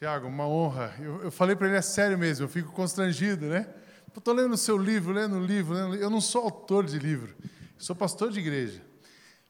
[0.00, 0.94] Tiago, uma honra.
[0.98, 3.68] Eu, eu falei para ele, é sério mesmo, eu fico constrangido, né?
[4.16, 5.94] Estou lendo o seu livro, lendo o livro, lendo...
[5.94, 7.36] eu não sou autor de livro,
[7.76, 8.80] sou pastor de igreja.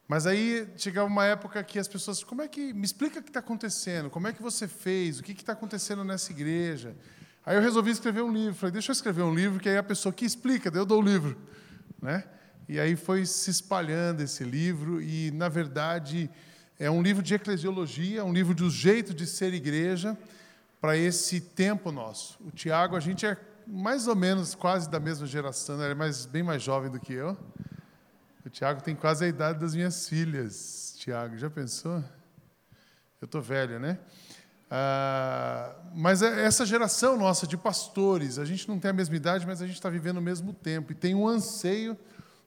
[0.09, 3.29] Mas aí chegava uma época que as pessoas, como é que, me explica o que
[3.29, 6.97] está acontecendo, como é que você fez, o que está acontecendo nessa igreja.
[7.45, 9.83] Aí eu resolvi escrever um livro, falei, deixa eu escrever um livro, que aí a
[9.83, 11.37] pessoa que explica, daí eu dou o livro.
[12.01, 12.25] Né?
[12.67, 16.29] E aí foi se espalhando esse livro, e na verdade
[16.77, 20.17] é um livro de eclesiologia, um livro do jeito de ser igreja
[20.81, 22.37] para esse tempo nosso.
[22.43, 25.85] O Tiago, a gente é mais ou menos quase da mesma geração, né?
[25.85, 27.37] ele é mais, bem mais jovem do que eu.
[28.43, 30.95] O Tiago tem quase a idade das minhas filhas.
[30.97, 32.03] Tiago, já pensou?
[33.21, 33.99] Eu estou velho, né?
[34.73, 39.45] Ah, mas é essa geração nossa de pastores, a gente não tem a mesma idade,
[39.45, 41.95] mas a gente está vivendo o mesmo tempo e tem um anseio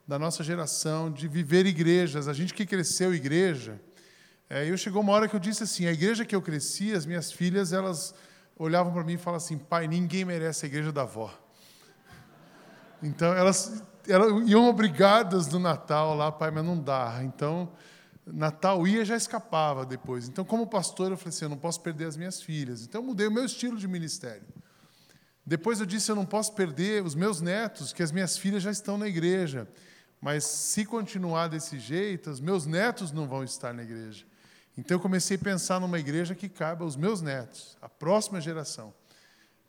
[0.09, 2.27] da nossa geração de viver igrejas.
[2.27, 3.80] A gente que cresceu igreja,
[4.48, 7.07] é, eu chegou uma hora que eu disse assim: a igreja que eu cresci, as
[7.07, 8.15] minhas filhas, elas
[8.57, 11.33] olhavam para mim e falavam assim: pai, ninguém merece a igreja da avó.
[13.03, 17.20] Então elas, elas iam obrigadas no Natal lá, pai, mas não dá.
[17.23, 17.73] Então
[18.27, 20.28] Natal ia já escapava depois.
[20.28, 22.83] Então, como pastor, eu falei assim: eu não posso perder as minhas filhas.
[22.83, 24.47] Então, eu mudei o meu estilo de ministério.
[25.45, 28.70] Depois eu disse: eu não posso perder os meus netos, que as minhas filhas já
[28.70, 29.69] estão na igreja.
[30.20, 34.25] Mas se continuar desse jeito, os meus netos não vão estar na igreja.
[34.77, 38.92] Então eu comecei a pensar numa igreja que caiba aos meus netos, a próxima geração.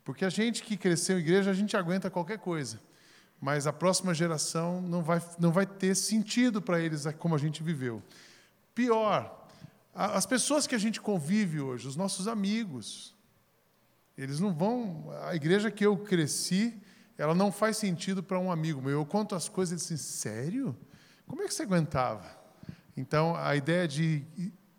[0.03, 2.79] Porque a gente que cresceu em igreja, a gente aguenta qualquer coisa.
[3.39, 7.61] Mas a próxima geração não vai, não vai ter sentido para eles como a gente
[7.61, 8.01] viveu.
[8.73, 9.47] Pior,
[9.93, 13.15] as pessoas que a gente convive hoje, os nossos amigos,
[14.17, 15.09] eles não vão.
[15.23, 16.79] A igreja que eu cresci,
[17.17, 18.91] ela não faz sentido para um amigo meu.
[18.91, 20.75] Eu conto as coisas e assim, sério?
[21.27, 22.25] Como é que você aguentava?
[22.97, 24.25] Então, a ideia de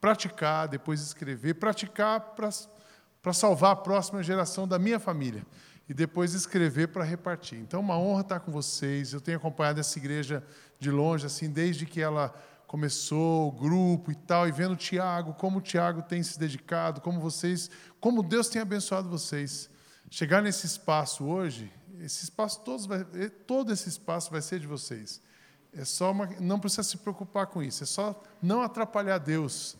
[0.07, 5.45] praticar, depois escrever, praticar para salvar a próxima geração da minha família
[5.89, 7.59] e depois escrever para repartir.
[7.59, 9.13] Então, uma honra estar com vocês.
[9.13, 10.45] Eu tenho acompanhado essa igreja
[10.79, 12.33] de longe, assim, desde que ela
[12.69, 17.01] começou, o grupo e tal, e vendo o Tiago, como o Tiago tem se dedicado,
[17.01, 19.69] como vocês, como Deus tem abençoado vocês.
[20.09, 23.05] Chegar nesse espaço hoje, esse espaço todos vai,
[23.45, 25.21] todo esse espaço vai ser de vocês.
[25.73, 29.77] É só uma, não precisa se preocupar com isso, é só não atrapalhar Deus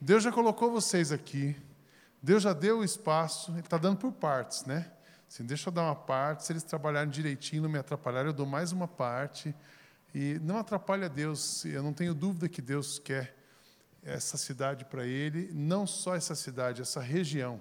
[0.00, 1.54] Deus já colocou vocês aqui,
[2.22, 4.90] Deus já deu o espaço, Ele está dando por partes, né?
[5.28, 8.46] Assim, deixa eu dar uma parte, se eles trabalharem direitinho, não me atrapalharem, eu dou
[8.46, 9.54] mais uma parte.
[10.14, 13.36] E não atrapalha Deus, eu não tenho dúvida que Deus quer
[14.02, 17.60] essa cidade para Ele, não só essa cidade, essa região.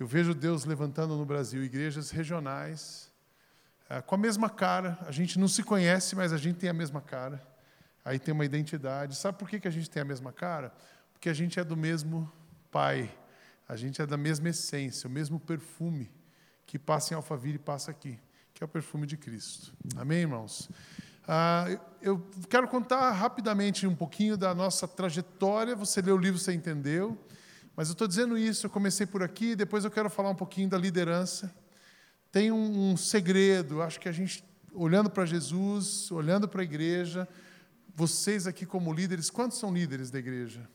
[0.00, 3.12] Eu vejo Deus levantando no Brasil igrejas regionais,
[3.90, 6.74] é, com a mesma cara, a gente não se conhece, mas a gente tem a
[6.74, 7.40] mesma cara.
[8.04, 9.16] Aí tem uma identidade.
[9.16, 10.72] Sabe por que a gente tem a mesma cara?
[11.16, 12.30] Porque a gente é do mesmo
[12.70, 13.10] Pai,
[13.66, 16.10] a gente é da mesma essência, o mesmo perfume
[16.66, 18.18] que passa em Alphaville e passa aqui,
[18.52, 19.72] que é o perfume de Cristo.
[19.96, 20.68] Amém, irmãos?
[21.26, 21.64] Ah,
[22.02, 25.74] eu quero contar rapidamente um pouquinho da nossa trajetória.
[25.74, 27.18] Você leu o livro, você entendeu.
[27.74, 30.68] Mas eu estou dizendo isso, eu comecei por aqui, depois eu quero falar um pouquinho
[30.68, 31.50] da liderança.
[32.30, 34.44] Tem um, um segredo, acho que a gente,
[34.74, 37.26] olhando para Jesus, olhando para a igreja,
[37.94, 40.68] vocês aqui como líderes, quantos são líderes da igreja?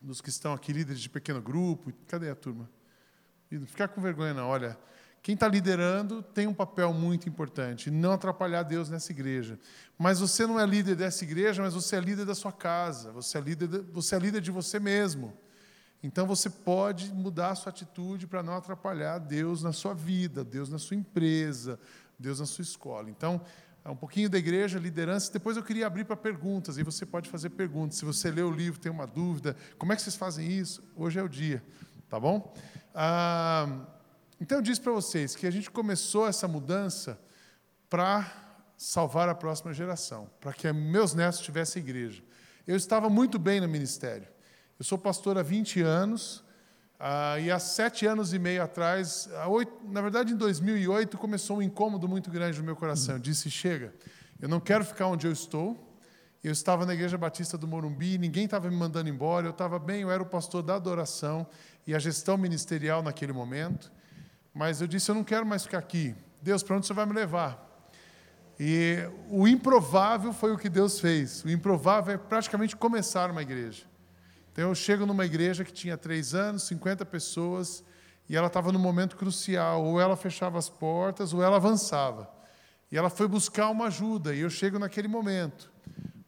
[0.00, 1.92] Dos que estão aqui, líderes de pequeno grupo.
[2.06, 2.68] Cadê a turma?
[3.66, 4.48] Ficar com vergonha, não.
[4.48, 4.78] Olha,
[5.22, 9.58] quem está liderando tem um papel muito importante, não atrapalhar Deus nessa igreja.
[9.98, 13.36] Mas você não é líder dessa igreja, mas você é líder da sua casa, você
[13.36, 15.36] é líder de, você é líder de você mesmo.
[16.02, 20.70] Então você pode mudar a sua atitude para não atrapalhar Deus na sua vida, Deus
[20.70, 21.78] na sua empresa,
[22.18, 23.10] Deus na sua escola.
[23.10, 23.42] Então,
[23.88, 25.32] um pouquinho da igreja, liderança.
[25.32, 27.98] Depois eu queria abrir para perguntas, e você pode fazer perguntas.
[27.98, 30.82] Se você lê o livro, tem uma dúvida, como é que vocês fazem isso?
[30.94, 31.62] Hoje é o dia,
[32.08, 32.54] tá bom?
[32.94, 33.86] Ah,
[34.40, 37.18] então eu disse para vocês que a gente começou essa mudança
[37.88, 38.30] para
[38.76, 42.22] salvar a próxima geração, para que meus netos tivessem igreja.
[42.66, 44.28] Eu estava muito bem no ministério.
[44.78, 46.42] Eu sou pastor há 20 anos,
[47.02, 51.62] ah, e há sete anos e meio atrás, oito, na verdade em 2008, começou um
[51.62, 53.14] incômodo muito grande no meu coração.
[53.14, 53.94] Eu disse: chega,
[54.38, 55.86] eu não quero ficar onde eu estou.
[56.44, 60.02] Eu estava na Igreja Batista do Morumbi, ninguém estava me mandando embora, eu estava bem,
[60.02, 61.46] eu era o pastor da adoração
[61.86, 63.90] e a gestão ministerial naquele momento.
[64.52, 66.14] Mas eu disse: eu não quero mais ficar aqui.
[66.42, 67.66] Deus, para onde você vai me levar?
[68.58, 68.98] E
[69.30, 71.42] o improvável foi o que Deus fez.
[71.44, 73.89] O improvável é praticamente começar uma igreja.
[74.60, 77.82] Então eu chego numa igreja que tinha três anos, 50 pessoas,
[78.28, 82.30] e ela estava num momento crucial, ou ela fechava as portas, ou ela avançava.
[82.92, 85.72] E ela foi buscar uma ajuda, e eu chego naquele momento.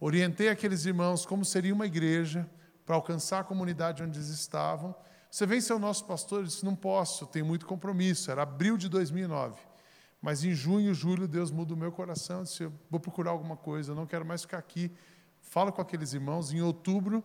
[0.00, 2.48] Orientei aqueles irmãos como seria uma igreja
[2.86, 4.94] para alcançar a comunidade onde eles estavam,
[5.30, 6.38] Você vem ser o nosso pastor?
[6.40, 8.30] Eu disse: Não posso, tenho muito compromisso.
[8.30, 9.60] Era abril de 2009.
[10.22, 12.38] Mas em junho, julho, Deus muda o meu coração.
[12.38, 14.90] Eu disse: Vou procurar alguma coisa, eu não quero mais ficar aqui.
[15.42, 16.50] Falo com aqueles irmãos.
[16.50, 17.22] Em outubro,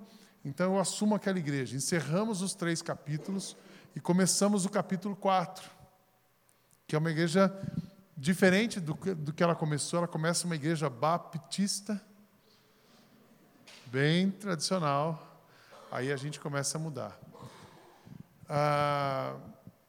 [0.48, 1.76] então eu assumo aquela igreja.
[1.76, 3.58] Encerramos os três capítulos
[3.94, 5.70] e começamos o capítulo 4,
[6.88, 7.54] que é uma igreja
[8.16, 9.98] diferente do que, do que ela começou.
[9.98, 12.02] Ela começa uma igreja baptista,
[13.88, 15.44] bem tradicional.
[15.92, 17.20] Aí a gente começa a mudar.
[18.48, 19.36] Ah,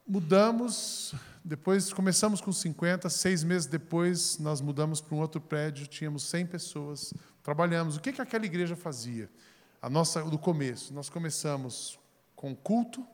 [0.04, 1.14] mudamos,
[1.44, 6.46] depois começamos com 50, seis meses depois nós mudamos para um outro prédio, tínhamos 100
[6.46, 7.14] pessoas,
[7.44, 7.96] trabalhamos.
[7.96, 9.30] O que, que aquela igreja fazia?
[9.80, 11.98] A nossa, do começo, nós começamos
[12.34, 13.06] com o culto,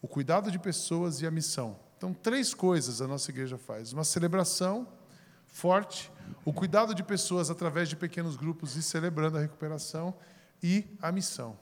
[0.00, 1.78] o cuidado de pessoas e a missão.
[1.96, 4.88] Então, três coisas a nossa igreja faz: uma celebração
[5.46, 6.10] forte,
[6.44, 10.14] o cuidado de pessoas através de pequenos grupos e celebrando a recuperação
[10.62, 11.58] e a missão.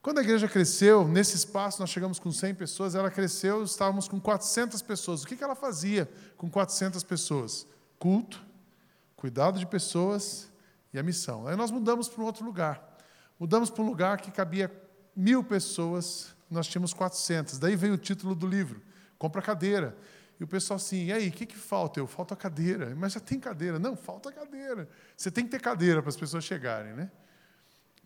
[0.00, 4.20] Quando a igreja cresceu, nesse espaço, nós chegamos com 100 pessoas, ela cresceu, estávamos com
[4.20, 5.22] 400 pessoas.
[5.22, 7.66] O que ela fazia com 400 pessoas?
[7.98, 8.44] Culto,
[9.16, 10.50] cuidado de pessoas
[10.92, 11.46] e a missão.
[11.48, 12.93] Aí nós mudamos para um outro lugar.
[13.44, 14.72] Mudamos para um lugar que cabia
[15.14, 17.58] mil pessoas, nós tínhamos 400.
[17.58, 18.80] Daí veio o título do livro,
[19.18, 19.94] Compra Cadeira.
[20.40, 22.00] E o pessoal assim, e aí, o que, que falta?
[22.00, 22.94] Eu, falta cadeira.
[22.96, 23.78] Mas já tem cadeira.
[23.78, 24.88] Não, falta cadeira.
[25.14, 27.10] Você tem que ter cadeira para as pessoas chegarem, né?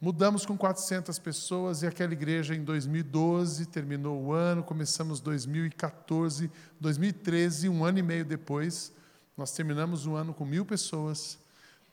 [0.00, 6.50] Mudamos com 400 pessoas e aquela igreja em 2012 terminou o ano, começamos 2014,
[6.80, 8.92] 2013, um ano e meio depois,
[9.36, 11.38] nós terminamos o ano com mil pessoas,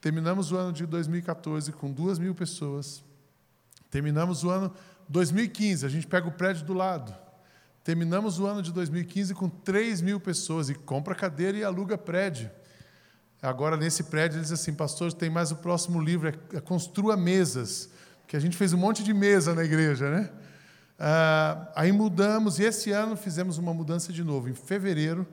[0.01, 3.04] terminamos o ano de 2014 com duas mil pessoas,
[3.89, 4.73] terminamos o ano
[5.07, 7.15] 2015, a gente pega o prédio do lado,
[7.83, 12.49] terminamos o ano de 2015 com 3 mil pessoas e compra cadeira e aluga prédio.
[13.41, 17.89] Agora, nesse prédio, eles assim, pastor, tem mais o próximo livro, é, é Construa Mesas
[18.27, 20.29] que a gente fez um monte de mesa na igreja, né?
[20.97, 24.49] Ah, aí mudamos, e esse ano fizemos uma mudança de novo.
[24.49, 25.27] Em fevereiro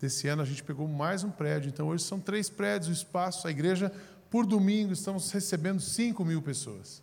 [0.00, 1.68] desse ano, a gente pegou mais um prédio.
[1.68, 3.92] Então, hoje são três prédios, o espaço, a igreja,
[4.30, 7.02] por domingo, estamos recebendo 5 mil pessoas.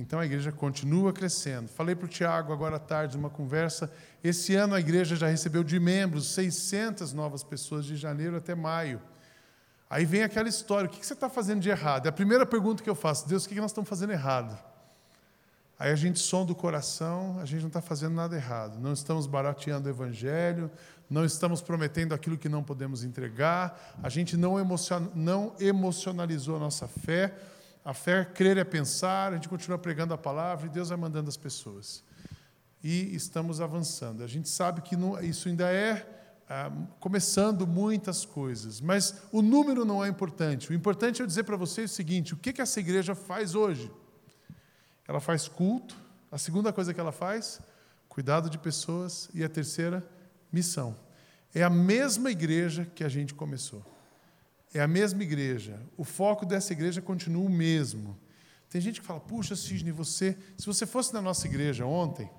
[0.00, 1.68] Então, a igreja continua crescendo.
[1.68, 3.92] Falei para o Tiago agora à tarde, numa conversa,
[4.24, 8.98] esse ano a igreja já recebeu de membros 600 novas pessoas, de janeiro até maio.
[9.90, 12.06] Aí vem aquela história: o que você está fazendo de errado?
[12.06, 14.58] É a primeira pergunta que eu faço: Deus, o que nós estamos fazendo errado?
[15.78, 18.78] Aí a gente sonda o coração, a gente não está fazendo nada errado.
[18.80, 20.70] Não estamos barateando o evangelho,
[21.10, 26.58] não estamos prometendo aquilo que não podemos entregar, a gente não, emocion, não emocionalizou a
[26.58, 27.34] nossa fé.
[27.84, 31.28] A fé, crer é pensar, a gente continua pregando a palavra e Deus vai mandando
[31.28, 32.04] as pessoas.
[32.82, 34.22] E estamos avançando.
[34.22, 36.06] A gente sabe que isso ainda é
[36.48, 40.70] ah, começando muitas coisas, mas o número não é importante.
[40.70, 43.54] O importante é eu dizer para vocês o seguinte: o que, que essa igreja faz
[43.54, 43.90] hoje?
[45.06, 45.96] Ela faz culto.
[46.30, 47.60] A segunda coisa que ela faz,
[48.08, 49.28] cuidado de pessoas.
[49.34, 50.06] E a terceira,
[50.52, 50.96] missão.
[51.54, 53.84] É a mesma igreja que a gente começou.
[54.72, 55.80] É a mesma igreja.
[55.96, 58.16] O foco dessa igreja continua o mesmo.
[58.68, 62.30] Tem gente que fala: puxa, Sidney, você, se você fosse na nossa igreja ontem,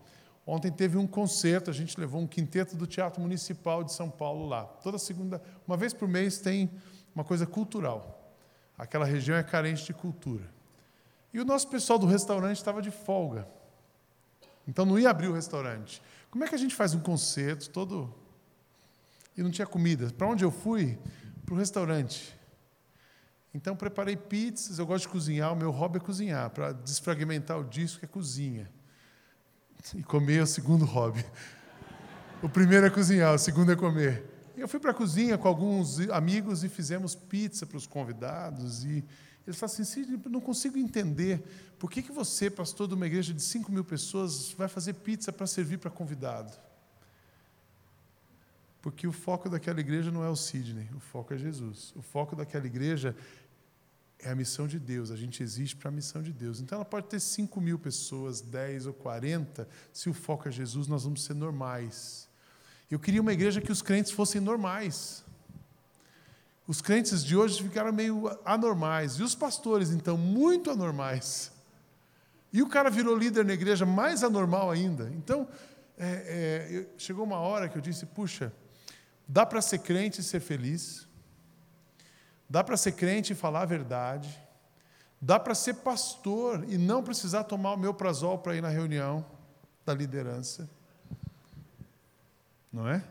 [0.47, 4.47] ontem teve um concerto, a gente levou um quinteto do Teatro Municipal de São Paulo
[4.47, 4.63] lá.
[4.63, 6.71] Toda segunda, uma vez por mês tem
[7.13, 8.33] uma coisa cultural.
[8.77, 10.49] Aquela região é carente de cultura.
[11.33, 13.47] E o nosso pessoal do restaurante estava de folga.
[14.67, 16.01] Então não ia abrir o restaurante.
[16.29, 18.13] Como é que a gente faz um concerto todo.
[19.35, 20.11] E não tinha comida?
[20.17, 20.97] Para onde eu fui?
[21.51, 22.33] Para o restaurante.
[23.53, 27.63] Então preparei pizzas, eu gosto de cozinhar, o meu hobby é cozinhar, para desfragmentar o
[27.65, 28.71] disco é cozinha.
[29.93, 31.25] E comer é o segundo hobby.
[32.41, 34.23] O primeiro é cozinhar, o segundo é comer.
[34.55, 39.03] Eu fui para a cozinha com alguns amigos e fizemos pizza para os convidados e
[39.45, 41.43] ele fala assim: Sim, não consigo entender
[41.77, 45.33] por que, que você, pastor de uma igreja de 5 mil pessoas, vai fazer pizza
[45.33, 46.70] para servir para convidado.
[48.81, 51.93] Porque o foco daquela igreja não é o Sidney, o foco é Jesus.
[51.95, 53.15] O foco daquela igreja
[54.19, 56.59] é a missão de Deus, a gente existe para a missão de Deus.
[56.59, 60.87] Então ela pode ter 5 mil pessoas, 10 ou 40, se o foco é Jesus,
[60.87, 62.27] nós vamos ser normais.
[62.89, 65.23] Eu queria uma igreja que os crentes fossem normais.
[66.67, 69.13] Os crentes de hoje ficaram meio anormais.
[69.13, 71.51] E os pastores, então, muito anormais.
[72.51, 75.09] E o cara virou líder na igreja mais anormal ainda.
[75.15, 75.47] Então,
[75.97, 78.51] é, é, chegou uma hora que eu disse: puxa,
[79.27, 81.07] dá para ser crente e ser feliz,
[82.49, 84.29] dá para ser crente e falar a verdade,
[85.21, 89.25] dá para ser pastor e não precisar tomar o meu prazol para ir na reunião
[89.85, 90.69] da liderança.
[92.71, 93.03] Não é?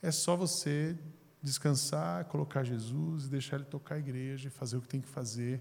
[0.00, 0.96] É só você
[1.42, 5.08] descansar, colocar Jesus e deixar Ele tocar a igreja e fazer o que tem que
[5.08, 5.60] fazer.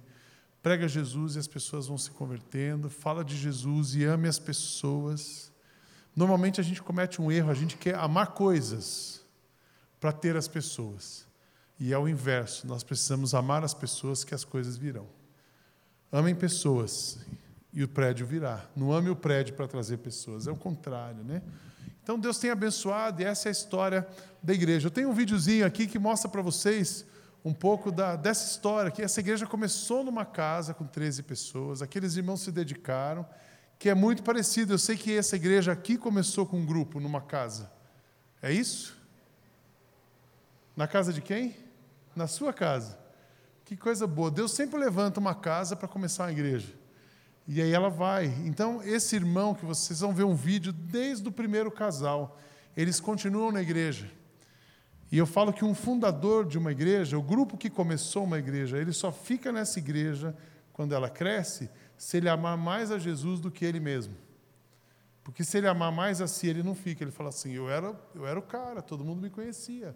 [0.62, 2.89] Prega Jesus e as pessoas vão se convertendo.
[2.89, 5.51] Fala de Jesus e ame as pessoas.
[6.15, 9.23] Normalmente a gente comete um erro, a gente quer amar coisas
[10.03, 11.25] para ter as pessoas.
[11.79, 15.07] E é o inverso, nós precisamos amar as pessoas que as coisas virão.
[16.12, 17.19] Amem pessoas
[17.72, 18.65] e o prédio virá.
[18.75, 21.41] Não ame o prédio para trazer pessoas, é o contrário, né?
[22.03, 24.05] Então Deus tem abençoado e essa é a história
[24.43, 24.88] da igreja.
[24.88, 27.05] Eu tenho um videozinho aqui que mostra para vocês
[27.45, 32.17] um pouco da, dessa história, que essa igreja começou numa casa com 13 pessoas, aqueles
[32.17, 33.25] irmãos se dedicaram,
[33.79, 34.74] que é muito parecido.
[34.74, 37.72] Eu sei que essa igreja aqui começou com um grupo numa casa.
[38.41, 39.01] É isso?
[40.75, 41.56] Na casa de quem?
[42.15, 42.98] Na sua casa.
[43.65, 44.32] Que coisa boa.
[44.32, 46.74] Deus sempre levanta uma casa para começar uma igreja.
[47.48, 48.25] E aí ela vai.
[48.46, 52.39] Então, esse irmão que vocês vão ver um vídeo desde o primeiro casal,
[52.75, 54.10] eles continuam na igreja.
[55.12, 58.77] E eu falo que um fundador de uma igreja, o grupo que começou uma igreja,
[58.77, 60.36] ele só fica nessa igreja
[60.72, 64.15] quando ela cresce, se ele amar mais a Jesus do que ele mesmo.
[65.24, 67.03] Porque se ele amar mais a si, ele não fica.
[67.03, 69.96] Ele fala assim: eu era, eu era o cara, todo mundo me conhecia.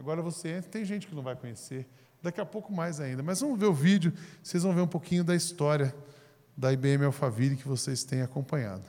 [0.00, 1.86] Agora você entra, tem gente que não vai conhecer.
[2.22, 3.22] Daqui a pouco mais ainda.
[3.22, 5.94] Mas vamos ver o vídeo, vocês vão ver um pouquinho da história
[6.56, 8.82] da IBM Alphaville que vocês têm acompanhado.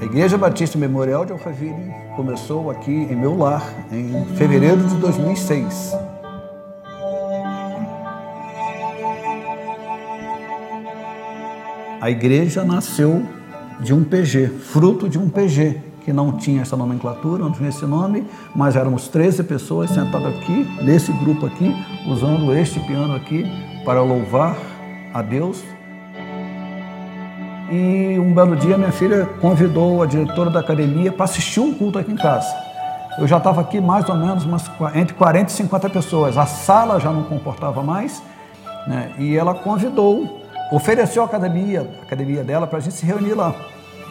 [0.00, 5.92] A Igreja Batista Memorial de Alphaville começou aqui em meu lar em fevereiro de 2006.
[12.00, 13.43] A igreja nasceu
[13.84, 17.86] de um PG, fruto de um PG, que não tinha essa nomenclatura, não tinha esse
[17.86, 21.72] nome, mas éramos 13 pessoas sentadas aqui, nesse grupo aqui,
[22.08, 23.44] usando este piano aqui
[23.84, 24.56] para louvar
[25.12, 25.62] a Deus
[27.70, 31.98] e um belo dia minha filha convidou a diretora da academia para assistir um culto
[31.98, 32.54] aqui em casa.
[33.18, 36.36] Eu já estava aqui mais ou menos umas, entre 40 e 50 pessoas.
[36.36, 38.22] A sala já não comportava mais,
[38.86, 39.14] né?
[39.18, 43.54] e ela convidou, ofereceu a academia, a academia dela para a gente se reunir lá.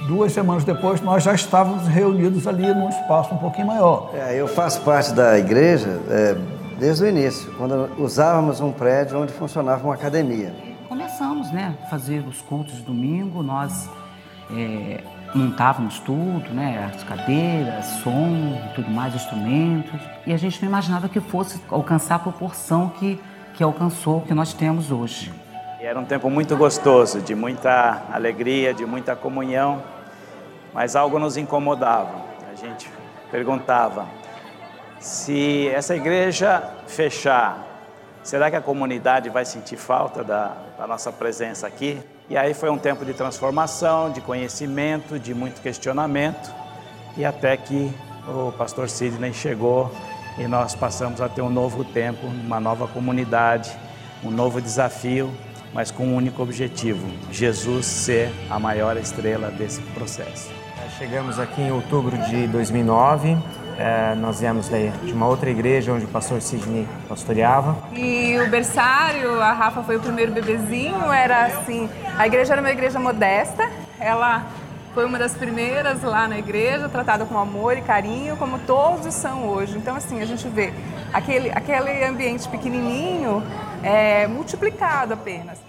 [0.07, 4.12] Duas semanas depois, nós já estávamos reunidos ali num espaço um pouquinho maior.
[4.13, 6.36] É, eu faço parte da igreja é,
[6.77, 10.53] desde o início, quando usávamos um prédio onde funcionava uma academia
[10.93, 13.89] começamos, né, fazer os cultos de domingo, nós
[14.51, 21.07] é, montávamos tudo, né, as cadeiras, som, tudo mais, instrumentos, e a gente não imaginava
[21.07, 23.19] que fosse alcançar a proporção que,
[23.53, 25.31] que alcançou, que nós temos hoje.
[25.86, 29.84] Era um tempo muito gostoso, de muita alegria, de muita comunhão,
[30.74, 32.24] mas algo nos incomodava.
[32.50, 32.90] A gente
[33.30, 34.08] perguntava
[34.98, 37.68] se essa igreja fechar,
[38.24, 42.00] Será que a comunidade vai sentir falta da, da, nossa presença aqui?
[42.30, 46.50] E aí foi um tempo de transformação, de conhecimento, de muito questionamento,
[47.18, 47.94] e até que
[48.25, 49.92] o pastor Sidney chegou
[50.38, 53.78] e nós passamos a ter um novo tempo, uma nova comunidade,
[54.24, 55.30] um novo desafio,
[55.74, 60.51] mas com um único objetivo: Jesus ser a maior estrela desse processo.
[60.98, 63.38] Chegamos aqui em outubro de 2009
[63.77, 67.77] é, nós viemos daí de uma outra igreja onde o pastor Sidney pastoreava.
[67.94, 72.72] E o berçário, a Rafa foi o primeiro bebezinho, era assim, a igreja era uma
[72.72, 74.46] igreja modesta, ela
[74.94, 79.48] foi uma das primeiras lá na igreja, tratada com amor e carinho, como todos são
[79.48, 79.75] hoje.
[79.75, 80.72] Então, assim, a gente vê
[81.12, 83.42] aquele, aquele ambiente pequenininho
[83.82, 85.62] é, multiplicado apenas.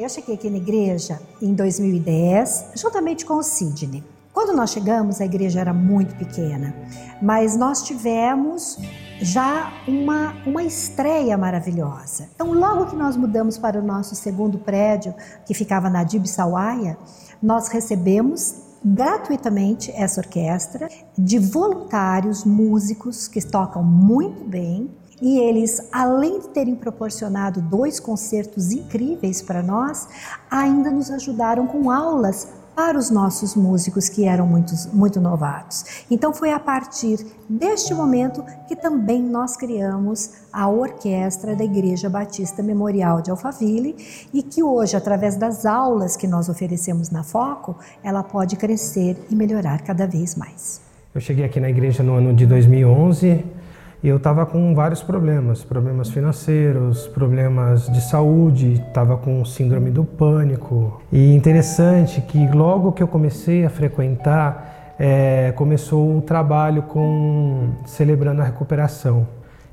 [0.00, 4.02] Eu cheguei aqui na igreja em 2010, juntamente com o Sidney.
[4.32, 6.74] Quando nós chegamos, a igreja era muito pequena,
[7.20, 8.78] mas nós tivemos
[9.20, 12.30] já uma, uma estreia maravilhosa.
[12.34, 15.14] Então, logo que nós mudamos para o nosso segundo prédio,
[15.44, 16.96] que ficava na Dib Sawaia,
[17.42, 20.88] nós recebemos gratuitamente essa orquestra
[21.18, 24.88] de voluntários músicos que tocam muito bem.
[25.20, 30.08] E eles, além de terem proporcionado dois concertos incríveis para nós,
[30.50, 36.04] ainda nos ajudaram com aulas para os nossos músicos que eram muito, muito novatos.
[36.10, 42.62] Então foi a partir deste momento que também nós criamos a orquestra da Igreja Batista
[42.62, 43.94] Memorial de Alphaville
[44.32, 49.36] e que hoje, através das aulas que nós oferecemos na Foco, ela pode crescer e
[49.36, 50.80] melhorar cada vez mais.
[51.14, 53.59] Eu cheguei aqui na igreja no ano de 2011
[54.02, 60.04] e eu estava com vários problemas, problemas financeiros, problemas de saúde, estava com síndrome do
[60.04, 61.02] pânico.
[61.12, 68.42] E interessante que logo que eu comecei a frequentar, é, começou o trabalho com celebrando
[68.42, 69.26] a recuperação.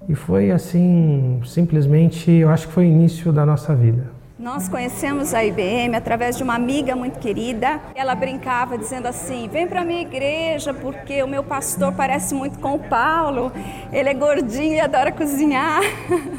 [0.08, 4.17] E foi assim, simplesmente, eu acho que foi o início da nossa vida.
[4.48, 7.82] Nós conhecemos a IBM através de uma amiga muito querida.
[7.94, 12.76] Ela brincava dizendo assim: "Vem para minha igreja porque o meu pastor parece muito com
[12.76, 13.52] o Paulo.
[13.92, 15.82] Ele é gordinho e adora cozinhar".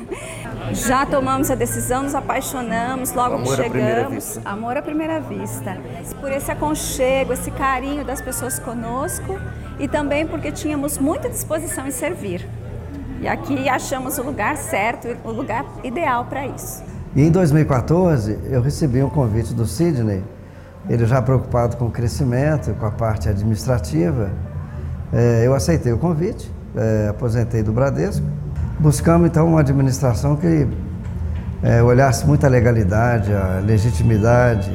[0.73, 4.15] Já tomamos a decisão, nos apaixonamos logo Amor que à chegamos.
[4.15, 4.41] vista.
[4.43, 5.77] Amor à primeira vista.
[6.19, 9.39] Por esse aconchego, esse carinho das pessoas conosco
[9.79, 12.49] e também porque tínhamos muita disposição em servir.
[13.21, 16.89] E aqui achamos o lugar certo, o lugar ideal para isso.
[17.17, 20.23] E em 2014, eu recebi um convite do Sidney,
[20.89, 24.31] ele já preocupado com o crescimento, com a parte administrativa.
[25.13, 28.25] Eh, Eu aceitei o convite, eh, aposentei do Bradesco.
[28.79, 30.67] Buscamos então uma administração que
[31.63, 34.71] eh, olhasse muito a legalidade, a legitimidade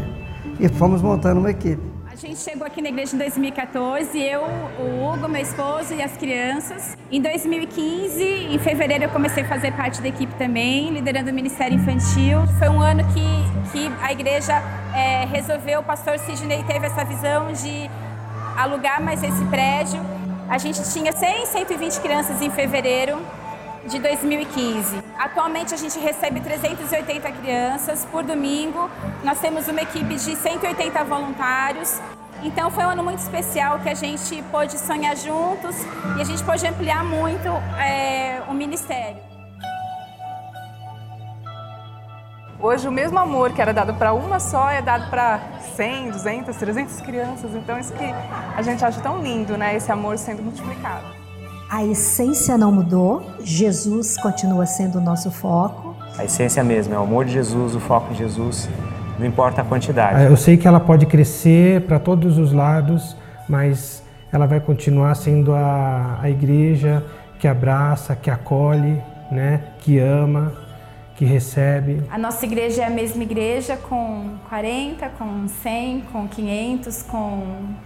[0.59, 1.92] e fomos montando uma equipe.
[2.23, 4.43] Gente chegou aqui na igreja em 2014, eu,
[4.79, 6.97] o Hugo, meu esposo e as crianças.
[7.11, 11.75] Em 2015, em fevereiro, eu comecei a fazer parte da equipe também, liderando o Ministério
[11.75, 12.47] Infantil.
[12.57, 14.53] Foi um ano que, que a igreja
[14.95, 17.89] eh, resolveu, o pastor Sidney teve essa visão de
[18.55, 19.99] alugar mais esse prédio.
[20.47, 23.21] A gente tinha 100, 120 crianças em fevereiro
[23.87, 24.97] de 2015.
[25.17, 28.89] Atualmente a gente recebe 380 crianças por domingo.
[29.23, 31.99] Nós temos uma equipe de 180 voluntários.
[32.41, 35.75] Então foi um ano muito especial que a gente pôde sonhar juntos
[36.17, 37.47] e a gente pôde ampliar muito
[37.79, 39.21] eh, o ministério.
[42.59, 45.39] Hoje o mesmo amor que era dado para uma só é dado para
[45.75, 47.53] 100, 200, 300 crianças.
[47.55, 48.05] Então isso que
[48.55, 49.75] a gente acha tão lindo, né?
[49.75, 51.22] Esse amor sendo multiplicado.
[51.73, 55.95] A essência não mudou, Jesus continua sendo o nosso foco.
[56.15, 58.69] A essência mesmo é o amor de Jesus, o foco em Jesus,
[59.17, 60.17] não importa a quantidade.
[60.17, 63.17] Ah, Eu sei que ela pode crescer para todos os lados,
[63.49, 67.03] mas ela vai continuar sendo a, a igreja
[67.39, 69.01] que abraça, que acolhe,
[69.31, 69.63] né?
[69.79, 70.53] que ama,
[71.15, 72.03] que recebe.
[72.11, 77.41] A nossa igreja é a mesma igreja com 40, com 100, com 500, com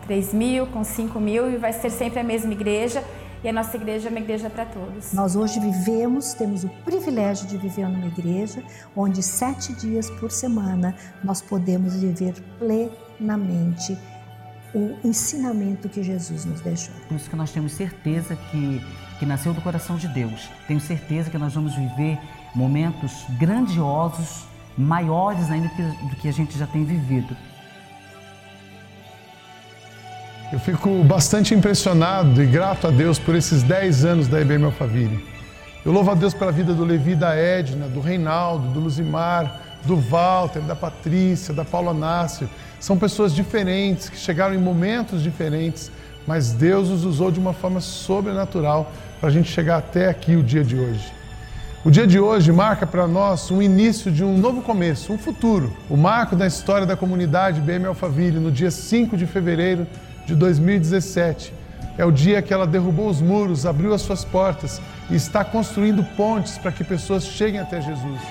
[0.06, 3.01] 3 mil, com 5 mil e vai ser sempre a mesma igreja.
[3.44, 5.13] E a nossa igreja é uma igreja para todos.
[5.13, 8.63] Nós hoje vivemos, temos o privilégio de viver numa igreja
[8.96, 13.98] onde sete dias por semana nós podemos viver plenamente
[14.73, 16.93] o ensinamento que Jesus nos deixou.
[17.08, 18.82] Por isso que nós temos certeza que,
[19.19, 20.50] que nasceu do coração de Deus.
[20.67, 22.19] Tenho certeza que nós vamos viver
[22.56, 24.45] momentos grandiosos,
[24.78, 25.69] maiores ainda
[26.10, 27.36] do que a gente já tem vivido.
[30.49, 35.21] Eu fico bastante impressionado e grato a Deus por esses 10 anos da IBM Alphaville.
[35.83, 39.97] Eu louvo a Deus pela vida do Levi, da Edna, do Reinaldo, do Luzimar, do
[39.97, 42.49] Walter, da Patrícia, da Paula Nácio.
[42.79, 45.91] São pessoas diferentes que chegaram em momentos diferentes,
[46.25, 50.43] mas Deus os usou de uma forma sobrenatural para a gente chegar até aqui o
[50.43, 51.12] dia de hoje.
[51.83, 55.75] O dia de hoje marca para nós um início de um novo começo, um futuro.
[55.89, 59.86] O marco da história da comunidade BM Alphaville, no dia 5 de fevereiro
[60.28, 61.54] de 2017.
[61.98, 66.04] É o dia que ela derrubou os muros, abriu as suas portas e está construindo
[66.16, 68.22] pontes para que pessoas cheguem até Jesus.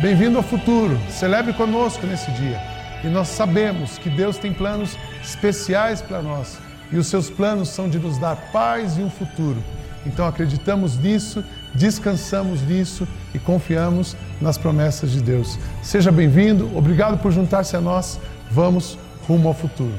[0.00, 0.98] Bem-vindo ao futuro.
[1.08, 2.60] Celebre conosco nesse dia.
[3.04, 6.58] E nós sabemos que Deus tem planos especiais para nós.
[6.90, 9.62] E os seus planos são de nos dar paz e um futuro.
[10.04, 15.58] Então acreditamos nisso, descansamos nisso e confiamos nas promessas de Deus.
[15.82, 18.20] Seja bem-vindo, obrigado por juntar-se a nós.
[18.50, 19.94] Vamos rumo ao futuro.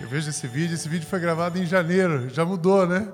[0.00, 3.08] Eu vejo esse vídeo, esse vídeo foi gravado em janeiro, já mudou, né?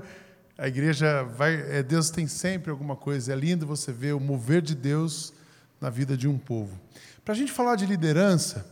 [0.59, 3.33] A igreja vai, é, Deus tem sempre alguma coisa.
[3.33, 5.33] É lindo você ver o mover de Deus
[5.81, 6.79] na vida de um povo.
[7.25, 8.67] Para a gente falar de liderança,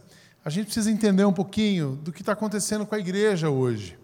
[0.44, 3.99] a gente precisa entender um pouquinho do que está acontecendo com a igreja hoje.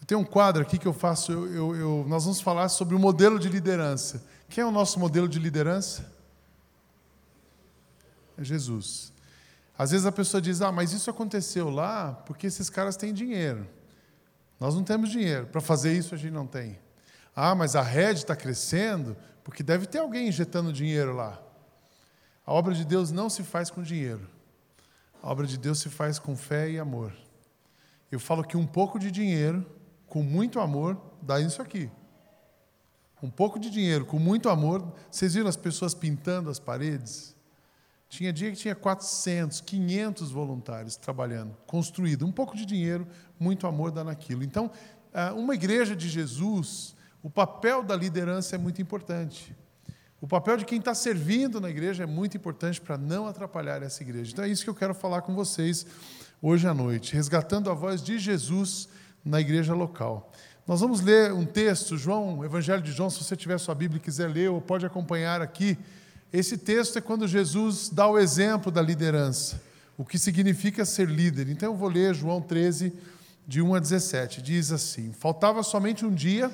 [0.00, 2.94] Eu tenho um quadro aqui que eu faço, eu, eu- eu- nós vamos falar sobre
[2.94, 4.24] o modelo de liderança.
[4.48, 6.10] Quem é o nosso modelo de liderança?
[8.38, 9.12] É Jesus.
[9.76, 13.66] Às vezes a pessoa diz: Ah, mas isso aconteceu lá porque esses caras têm dinheiro.
[14.58, 15.46] Nós não temos dinheiro.
[15.46, 16.78] Para fazer isso a gente não tem.
[17.34, 21.40] Ah, mas a rede está crescendo porque deve ter alguém injetando dinheiro lá.
[22.46, 24.28] A obra de Deus não se faz com dinheiro.
[25.22, 27.12] A obra de Deus se faz com fé e amor.
[28.10, 29.64] Eu falo que um pouco de dinheiro,
[30.10, 31.88] com muito amor, dá isso aqui.
[33.22, 34.92] Um pouco de dinheiro, com muito amor.
[35.10, 37.36] Vocês viram as pessoas pintando as paredes?
[38.08, 42.26] Tinha dia que tinha 400, 500 voluntários trabalhando, construído.
[42.26, 43.06] Um pouco de dinheiro,
[43.38, 44.42] muito amor dá naquilo.
[44.42, 44.68] Então,
[45.14, 49.56] ah, uma igreja de Jesus, o papel da liderança é muito importante.
[50.20, 54.02] O papel de quem está servindo na igreja é muito importante para não atrapalhar essa
[54.02, 54.32] igreja.
[54.32, 55.86] Então é isso que eu quero falar com vocês
[56.42, 58.88] hoje à noite, resgatando a voz de Jesus
[59.24, 60.30] na igreja local.
[60.66, 64.04] Nós vamos ler um texto, João, Evangelho de João, se você tiver sua Bíblia e
[64.04, 65.76] quiser ler, ou pode acompanhar aqui.
[66.32, 69.60] Esse texto é quando Jesus dá o exemplo da liderança,
[69.98, 71.48] o que significa ser líder.
[71.48, 72.92] Então eu vou ler João 13,
[73.46, 74.40] de 1 a 17.
[74.40, 76.50] Diz assim: Faltava somente um dia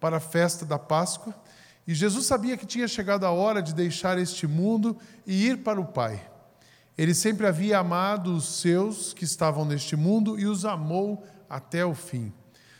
[0.00, 1.32] para a festa da Páscoa,
[1.86, 5.80] e Jesus sabia que tinha chegado a hora de deixar este mundo e ir para
[5.80, 6.20] o Pai.
[6.98, 11.94] Ele sempre havia amado os seus que estavam neste mundo e os amou até o
[11.94, 12.32] fim.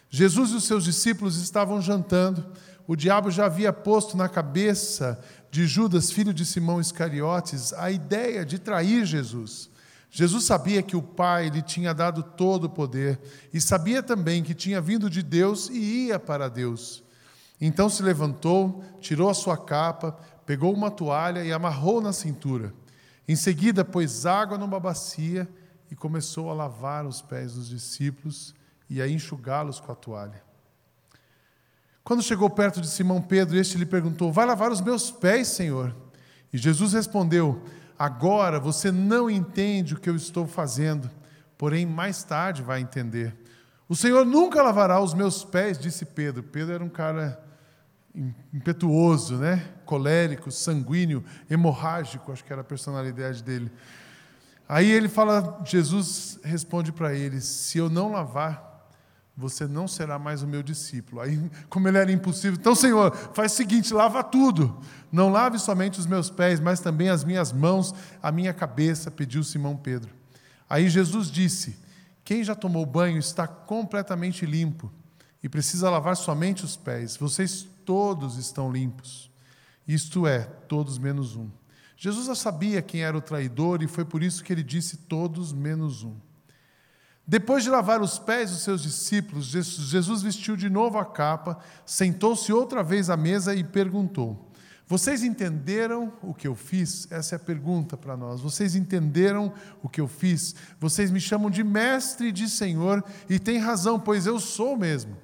[0.08, 2.44] Jesus e os seus discípulos estavam jantando.
[2.86, 8.44] O diabo já havia posto na cabeça de Judas, filho de Simão Iscariotes, a ideia
[8.44, 9.70] de trair Jesus.
[10.10, 13.20] Jesus sabia que o Pai lhe tinha dado todo o poder
[13.52, 17.02] e sabia também que tinha vindo de Deus e ia para Deus.
[17.60, 20.12] Então se levantou, tirou a sua capa,
[20.44, 22.74] pegou uma toalha e amarrou na cintura.
[23.28, 25.48] Em seguida, pôs água numa bacia
[25.90, 28.54] e começou a lavar os pés dos discípulos
[28.92, 30.42] e a enxugá-los com a toalha.
[32.04, 35.96] Quando chegou perto de Simão Pedro, este lhe perguntou: Vai lavar os meus pés, Senhor?
[36.52, 37.64] E Jesus respondeu:
[37.98, 41.10] Agora você não entende o que eu estou fazendo,
[41.56, 43.34] porém mais tarde vai entender.
[43.88, 46.42] O Senhor nunca lavará os meus pés, disse Pedro.
[46.42, 47.42] Pedro era um cara
[48.52, 49.72] impetuoso, né?
[49.86, 53.72] colérico, sanguíneo, hemorrágico, acho que era a personalidade dele.
[54.68, 58.71] Aí ele fala, Jesus responde para ele: Se eu não lavar,
[59.36, 61.20] você não será mais o meu discípulo.
[61.20, 64.80] Aí, como ele era impossível, então, Senhor, faz o seguinte: lava tudo.
[65.10, 69.42] Não lave somente os meus pés, mas também as minhas mãos, a minha cabeça, pediu
[69.42, 70.10] Simão Pedro.
[70.68, 71.78] Aí Jesus disse:
[72.24, 74.92] Quem já tomou banho está completamente limpo
[75.42, 77.16] e precisa lavar somente os pés.
[77.16, 79.30] Vocês todos estão limpos.
[79.86, 81.50] Isto é, todos menos um.
[81.96, 85.52] Jesus já sabia quem era o traidor e foi por isso que ele disse: todos
[85.52, 86.16] menos um.
[87.26, 92.52] Depois de lavar os pés dos seus discípulos, Jesus vestiu de novo a capa, sentou-se
[92.52, 94.50] outra vez à mesa e perguntou:
[94.86, 97.10] Vocês entenderam o que eu fiz?
[97.10, 98.40] Essa é a pergunta para nós.
[98.40, 100.54] Vocês entenderam o que eu fiz?
[100.80, 105.16] Vocês me chamam de mestre e de senhor, e têm razão, pois eu sou mesmo.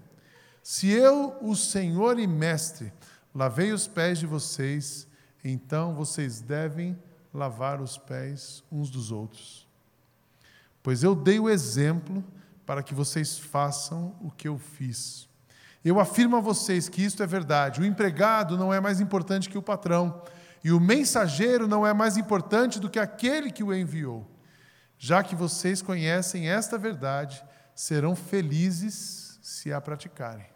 [0.63, 2.93] Se eu, o Senhor e Mestre,
[3.35, 5.09] lavei os pés de vocês,
[5.43, 6.97] então vocês devem
[7.33, 9.68] lavar os pés uns dos outros.
[10.89, 12.25] Pois eu dei o exemplo
[12.65, 15.29] para que vocês façam o que eu fiz.
[15.85, 19.59] Eu afirmo a vocês que isto é verdade: o empregado não é mais importante que
[19.59, 20.23] o patrão,
[20.65, 24.27] e o mensageiro não é mais importante do que aquele que o enviou.
[24.97, 30.47] Já que vocês conhecem esta verdade, serão felizes se a praticarem.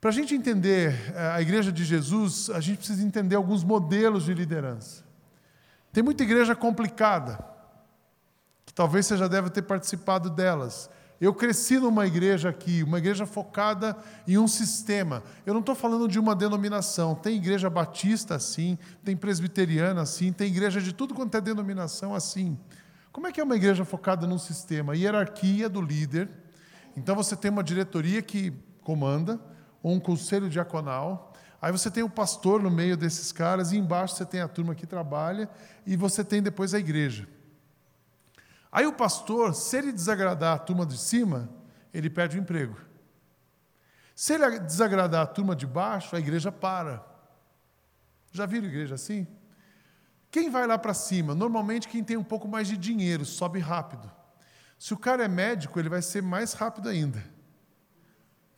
[0.00, 4.24] Para a gente entender eh, a igreja de Jesus, a gente precisa entender alguns modelos
[4.24, 5.04] de liderança.
[5.92, 7.57] Tem muita igreja complicada,
[8.68, 10.90] que talvez você já deve ter participado delas.
[11.18, 15.22] Eu cresci numa igreja aqui, uma igreja focada em um sistema.
[15.46, 17.14] Eu não estou falando de uma denominação.
[17.14, 22.58] Tem igreja batista assim, tem presbiteriana assim, tem igreja de tudo quanto é denominação assim.
[23.10, 24.94] Como é que é uma igreja focada num sistema?
[24.94, 26.28] Hierarquia do líder.
[26.94, 28.52] Então você tem uma diretoria que
[28.82, 29.40] comanda,
[29.82, 31.32] ou um conselho diaconal.
[31.60, 34.74] Aí você tem o pastor no meio desses caras, e embaixo você tem a turma
[34.74, 35.48] que trabalha,
[35.86, 37.26] e você tem depois a igreja.
[38.70, 41.48] Aí o pastor, se ele desagradar a turma de cima,
[41.92, 42.76] ele perde o emprego.
[44.14, 47.04] Se ele desagradar a turma de baixo, a igreja para.
[48.32, 49.26] Já viram igreja assim?
[50.30, 51.34] Quem vai lá para cima?
[51.34, 54.10] Normalmente quem tem um pouco mais de dinheiro, sobe rápido.
[54.78, 57.24] Se o cara é médico, ele vai ser mais rápido ainda.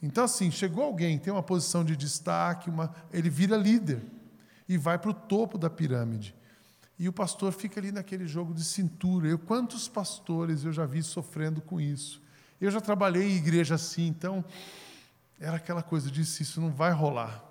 [0.02, 4.02] Então, assim, chegou alguém, tem uma posição de destaque, uma, ele vira líder
[4.68, 6.34] e vai para o topo da pirâmide.
[7.00, 9.26] E o pastor fica ali naquele jogo de cintura.
[9.26, 12.20] Eu, quantos pastores eu já vi sofrendo com isso?
[12.60, 14.44] Eu já trabalhei em igreja assim, então
[15.40, 17.42] era aquela coisa, eu disse: isso não vai rolar.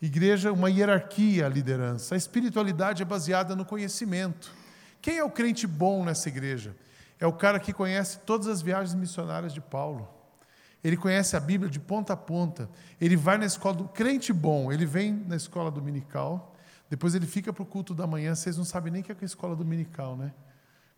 [0.00, 2.16] Igreja, uma hierarquia, a liderança.
[2.16, 4.52] A espiritualidade é baseada no conhecimento.
[5.00, 6.74] Quem é o crente bom nessa igreja?
[7.20, 10.08] É o cara que conhece todas as viagens missionárias de Paulo.
[10.82, 12.68] Ele conhece a Bíblia de ponta a ponta.
[13.00, 16.51] Ele vai na escola do crente bom, ele vem na escola dominical,
[16.92, 18.34] depois ele fica para o culto da manhã.
[18.34, 20.30] Vocês não sabem nem o que é a escola dominical, né?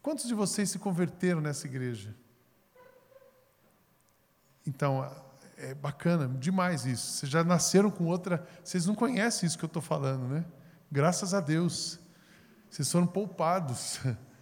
[0.03, 2.13] Quantos de vocês se converteram nessa igreja?
[4.67, 5.09] Então,
[5.57, 7.13] é bacana, demais isso.
[7.13, 8.45] Vocês já nasceram com outra.
[8.65, 10.45] Vocês não conhecem isso que eu estou falando, né?
[10.91, 12.01] Graças a Deus.
[12.69, 14.01] Vocês foram poupados.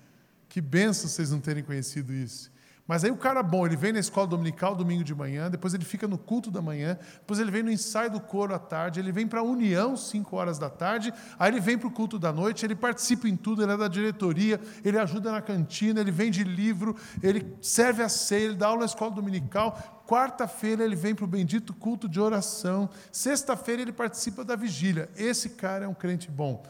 [0.49, 2.52] Que benção vocês não terem conhecido isso.
[2.87, 5.85] Mas aí o cara bom, ele vem na escola dominical domingo de manhã, depois ele
[5.85, 9.13] fica no culto da manhã, depois ele vem no ensaio do coro à tarde, ele
[9.13, 12.33] vem para a união 5 horas da tarde, aí ele vem para o culto da
[12.33, 16.43] noite, ele participa em tudo, ele é da diretoria, ele ajuda na cantina, ele vende
[16.43, 21.25] livro, ele serve a ceia, ele dá aula na escola dominical, quarta-feira ele vem para
[21.25, 25.09] o bendito culto de oração, sexta-feira ele participa da vigília.
[25.17, 26.63] Esse cara é um crente bom.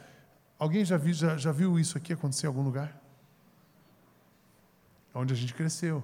[0.59, 3.02] Alguém já viu, já, já viu isso aqui acontecer em algum lugar?
[5.15, 6.03] Onde a gente cresceu.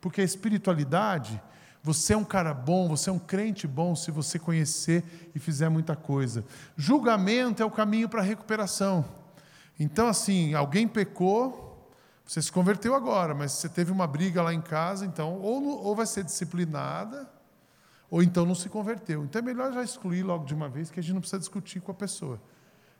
[0.00, 1.40] Porque a espiritualidade,
[1.82, 5.68] você é um cara bom, você é um crente bom se você conhecer e fizer
[5.68, 6.44] muita coisa.
[6.76, 9.04] Julgamento é o caminho para a recuperação.
[9.78, 11.92] Então, assim, alguém pecou,
[12.26, 15.96] você se converteu agora, mas você teve uma briga lá em casa, então, ou, ou
[15.96, 17.30] vai ser disciplinada,
[18.10, 19.24] ou então não se converteu.
[19.24, 21.80] Então é melhor já excluir logo de uma vez, que a gente não precisa discutir
[21.80, 22.40] com a pessoa.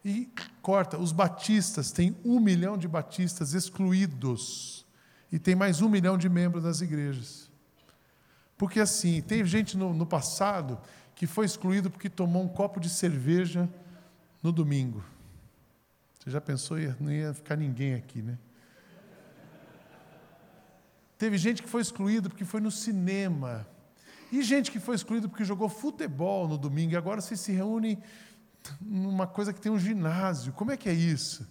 [0.05, 4.87] E corta, os batistas, tem um milhão de batistas excluídos,
[5.31, 7.51] e tem mais um milhão de membros das igrejas.
[8.57, 10.81] Porque assim, tem gente no, no passado
[11.15, 13.69] que foi excluído porque tomou um copo de cerveja
[14.43, 15.05] no domingo.
[16.19, 18.39] Você já pensou, não ia ficar ninguém aqui, né?
[21.17, 23.67] Teve gente que foi excluído porque foi no cinema.
[24.31, 26.93] E gente que foi excluída porque jogou futebol no domingo.
[26.93, 27.99] E agora você se reúne
[28.81, 30.53] numa coisa que tem um ginásio.
[30.53, 31.49] Como é que é isso?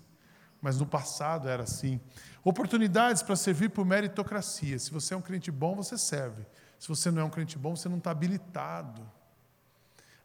[0.61, 1.99] Mas no passado era assim.
[2.47, 4.79] Oportunidades para servir por meritocracia.
[4.79, 6.45] Se você é um crente bom, você serve.
[6.79, 9.05] Se você não é um crente bom, você não está habilitado.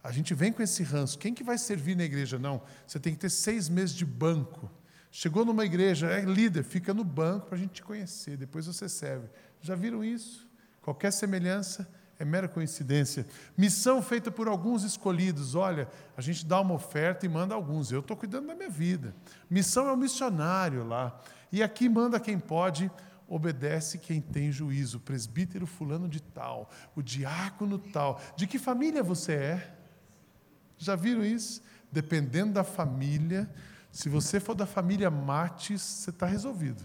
[0.01, 1.19] A gente vem com esse ranço.
[1.19, 2.39] Quem que vai servir na igreja?
[2.39, 2.63] Não.
[2.87, 4.71] Você tem que ter seis meses de banco.
[5.11, 8.37] Chegou numa igreja, é líder, fica no banco para a gente te conhecer.
[8.37, 9.27] Depois você serve.
[9.61, 10.49] Já viram isso?
[10.81, 11.89] Qualquer semelhança
[12.21, 13.27] é mera coincidência.
[13.59, 15.57] Missão feita por alguns escolhidos.
[15.57, 17.91] Olha, a gente dá uma oferta e manda alguns.
[17.91, 19.13] Eu estou cuidando da minha vida.
[19.51, 21.21] Missão é o missionário lá.
[21.53, 22.91] E aqui manda quem pode,
[23.29, 24.99] obedece quem tem juízo.
[24.99, 28.21] Presbítero fulano de tal, o diácono tal.
[28.35, 29.75] De que família você é?
[30.79, 31.63] Já viram isso?
[31.93, 33.49] Dependendo da família,
[33.91, 36.83] se você for da família Mates, você está resolvido.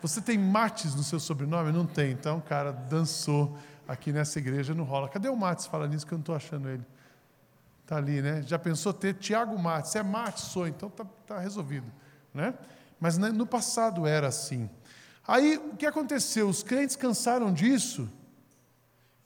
[0.00, 1.70] Você tem Mates no seu sobrenome?
[1.70, 2.12] Não tem.
[2.12, 5.08] Então, cara, dançou aqui nessa igreja, não rola.
[5.08, 5.66] Cadê o Mates?
[5.66, 6.84] Fala nisso que eu não estou achando ele.
[7.82, 8.42] Está ali, né?
[8.42, 9.94] Já pensou ter Tiago Mates?
[9.94, 11.86] É Mates, sou, então está tá resolvido.
[12.32, 12.54] Né?
[13.04, 14.70] Mas né, no passado era assim.
[15.28, 16.48] Aí, o que aconteceu?
[16.48, 18.10] Os crentes cansaram disso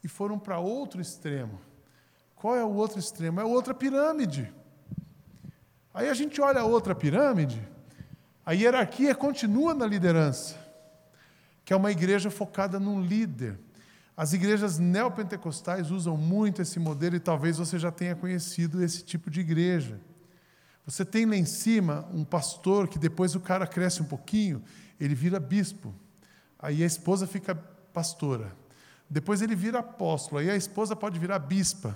[0.02, 1.60] e foram para outro extremo.
[2.34, 3.38] Qual é o outro extremo?
[3.38, 4.52] É outra pirâmide.
[5.94, 7.62] Aí a gente olha a outra pirâmide,
[8.44, 10.56] a hierarquia continua na liderança,
[11.64, 13.60] que é uma igreja focada num líder.
[14.16, 19.30] As igrejas neopentecostais usam muito esse modelo e talvez você já tenha conhecido esse tipo
[19.30, 20.00] de igreja.
[20.88, 24.62] Você tem lá em cima um pastor que depois o cara cresce um pouquinho,
[24.98, 25.94] ele vira bispo.
[26.58, 27.54] Aí a esposa fica
[27.92, 28.56] pastora.
[29.08, 31.94] Depois ele vira apóstolo, aí a esposa pode virar bispa.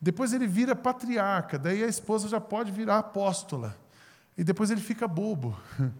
[0.00, 3.76] Depois ele vira patriarca, daí a esposa já pode virar apóstola.
[4.38, 5.58] E depois ele fica bobo,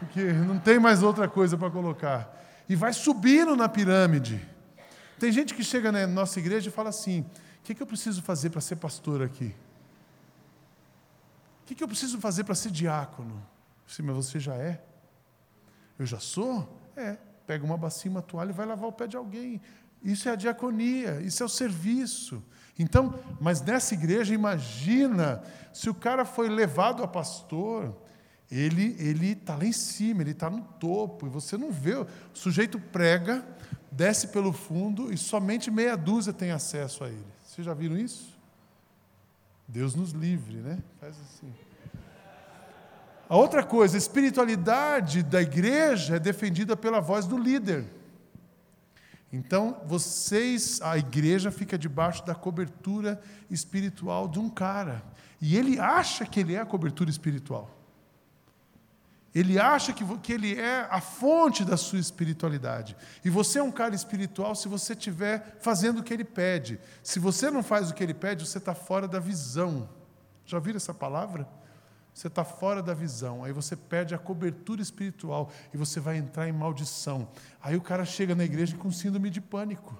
[0.00, 2.34] porque não tem mais outra coisa para colocar.
[2.66, 4.40] E vai subindo na pirâmide.
[5.18, 7.26] Tem gente que chega na nossa igreja e fala assim: o
[7.62, 9.54] que, que eu preciso fazer para ser pastor aqui?
[11.68, 13.46] Que, que eu preciso fazer para ser diácono?
[13.86, 14.82] Sim, mas você já é?
[15.98, 16.66] Eu já sou?
[16.96, 17.18] É.
[17.46, 19.60] Pega uma bacia, uma toalha e vai lavar o pé de alguém.
[20.02, 22.42] Isso é a diaconia, isso é o serviço.
[22.78, 27.94] Então, mas nessa igreja, imagina se o cara foi levado a pastor,
[28.50, 31.96] ele ele está lá em cima, ele está no topo, e você não vê.
[31.96, 33.46] O sujeito prega,
[33.92, 37.26] desce pelo fundo e somente meia dúzia tem acesso a ele.
[37.44, 38.37] Vocês já viram isso?
[39.68, 40.78] Deus nos livre, né?
[40.98, 41.52] Faz assim.
[43.28, 47.84] A outra coisa, a espiritualidade da igreja é defendida pela voz do líder.
[49.30, 55.02] Então, vocês, a igreja fica debaixo da cobertura espiritual de um cara.
[55.38, 57.77] E ele acha que ele é a cobertura espiritual.
[59.38, 62.96] Ele acha que, que ele é a fonte da sua espiritualidade.
[63.24, 66.80] E você é um cara espiritual se você estiver fazendo o que ele pede.
[67.02, 69.88] Se você não faz o que ele pede, você está fora da visão.
[70.44, 71.46] Já ouviram essa palavra?
[72.12, 76.48] você está fora da visão, aí você perde a cobertura espiritual e você vai entrar
[76.48, 77.28] em maldição.
[77.62, 79.96] Aí o cara chega na igreja com síndrome de pânico,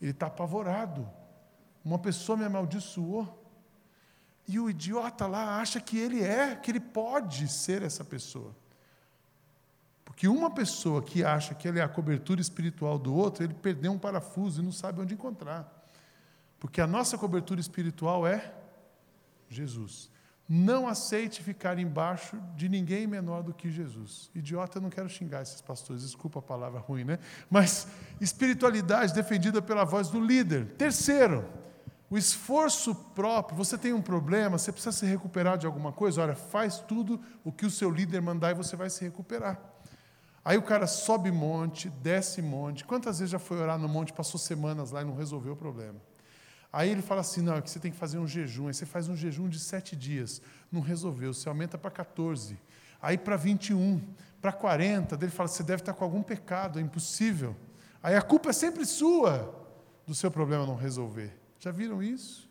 [0.00, 1.06] ele está apavorado.
[1.84, 3.38] Uma pessoa me amaldiçoou.
[4.48, 8.56] E o idiota lá acha que ele é, que ele pode ser essa pessoa.
[10.22, 13.90] Porque uma pessoa que acha que ele é a cobertura espiritual do outro, ele perdeu
[13.90, 15.84] um parafuso e não sabe onde encontrar.
[16.60, 18.54] Porque a nossa cobertura espiritual é
[19.48, 20.08] Jesus.
[20.48, 24.30] Não aceite ficar embaixo de ninguém menor do que Jesus.
[24.32, 27.18] Idiota, eu não quero xingar esses pastores, desculpa a palavra ruim, né?
[27.50, 27.88] Mas
[28.20, 30.66] espiritualidade defendida pela voz do líder.
[30.78, 31.44] Terceiro,
[32.08, 33.56] o esforço próprio.
[33.56, 36.22] Você tem um problema, você precisa se recuperar de alguma coisa?
[36.22, 39.71] Olha, faz tudo o que o seu líder mandar e você vai se recuperar.
[40.44, 42.84] Aí o cara sobe monte, desce monte.
[42.84, 46.00] Quantas vezes já foi orar no monte, passou semanas lá e não resolveu o problema?
[46.72, 48.66] Aí ele fala assim: não, é que você tem que fazer um jejum.
[48.66, 50.40] Aí você faz um jejum de sete dias.
[50.70, 52.58] Não resolveu, você aumenta para 14.
[53.00, 54.00] Aí para 21,
[54.40, 57.54] para 40, ele fala: você deve estar com algum pecado, é impossível.
[58.02, 59.54] Aí a culpa é sempre sua
[60.06, 61.38] do seu problema não resolver.
[61.60, 62.50] Já viram isso?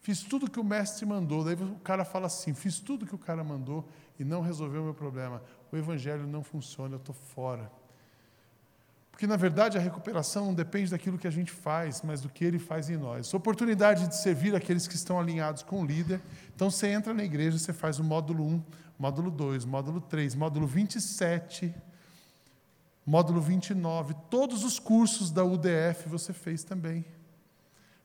[0.00, 1.44] Fiz tudo que o mestre mandou.
[1.44, 3.86] Daí o cara fala assim: fiz tudo que o cara mandou
[4.18, 5.42] e não resolveu o meu problema.
[5.72, 7.70] O evangelho não funciona, eu estou fora.
[9.10, 12.42] Porque, na verdade, a recuperação não depende daquilo que a gente faz, mas do que
[12.42, 13.34] ele faz em nós.
[13.34, 16.20] Oportunidade de servir aqueles que estão alinhados com o líder.
[16.54, 18.62] Então, você entra na igreja, você faz o módulo 1,
[18.98, 21.74] módulo 2, módulo 3, módulo 27,
[23.04, 24.14] módulo 29.
[24.30, 27.04] Todos os cursos da UDF você fez também.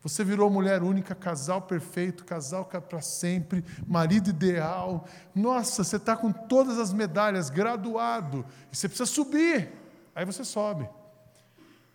[0.05, 5.07] Você virou mulher única, casal perfeito, casal para sempre, marido ideal.
[5.33, 8.45] Nossa, você está com todas as medalhas, graduado.
[8.71, 9.71] E você precisa subir.
[10.13, 10.87] Aí você sobe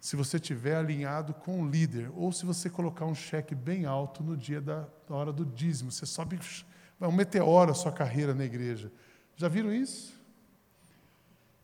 [0.01, 4.25] se você estiver alinhado com o líder, ou se você colocar um cheque bem alto
[4.25, 6.41] no dia da, hora do dízimo, você sobe,
[7.01, 8.91] é um meteoro a sua carreira na igreja.
[9.37, 10.20] Já viram isso?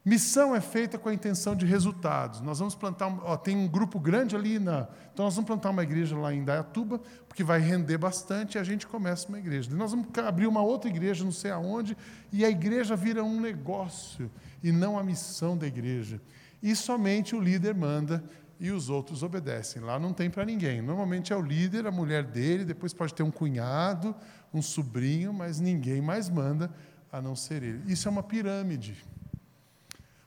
[0.06, 2.40] Missão é feita com a intenção de resultados.
[2.40, 5.82] Nós vamos plantar, ó, tem um grupo grande ali na, então nós vamos plantar uma
[5.82, 9.68] igreja lá em Dayatuba, porque vai render bastante e a gente começa uma igreja.
[9.74, 11.96] Nós vamos abrir uma outra igreja, não sei aonde,
[12.32, 14.30] e a igreja vira um negócio
[14.62, 16.20] e não a missão da igreja
[16.62, 18.24] e somente o líder manda
[18.58, 19.82] e os outros obedecem.
[19.82, 20.80] Lá não tem para ninguém.
[20.80, 24.14] Normalmente é o líder, a mulher dele, depois pode ter um cunhado,
[24.52, 26.70] um sobrinho, mas ninguém mais manda
[27.12, 27.92] a não ser ele.
[27.92, 28.96] Isso é uma pirâmide.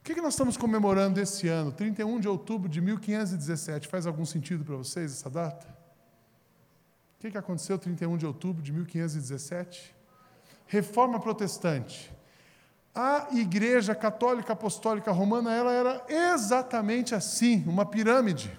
[0.09, 1.71] Que, que nós estamos comemorando esse ano?
[1.71, 3.87] 31 de outubro de 1517.
[3.87, 5.67] Faz algum sentido para vocês essa data?
[7.15, 9.95] O que, que aconteceu 31 de outubro de 1517?
[10.65, 12.11] Reforma protestante.
[12.95, 18.58] A Igreja Católica Apostólica Romana ela era exatamente assim, uma pirâmide.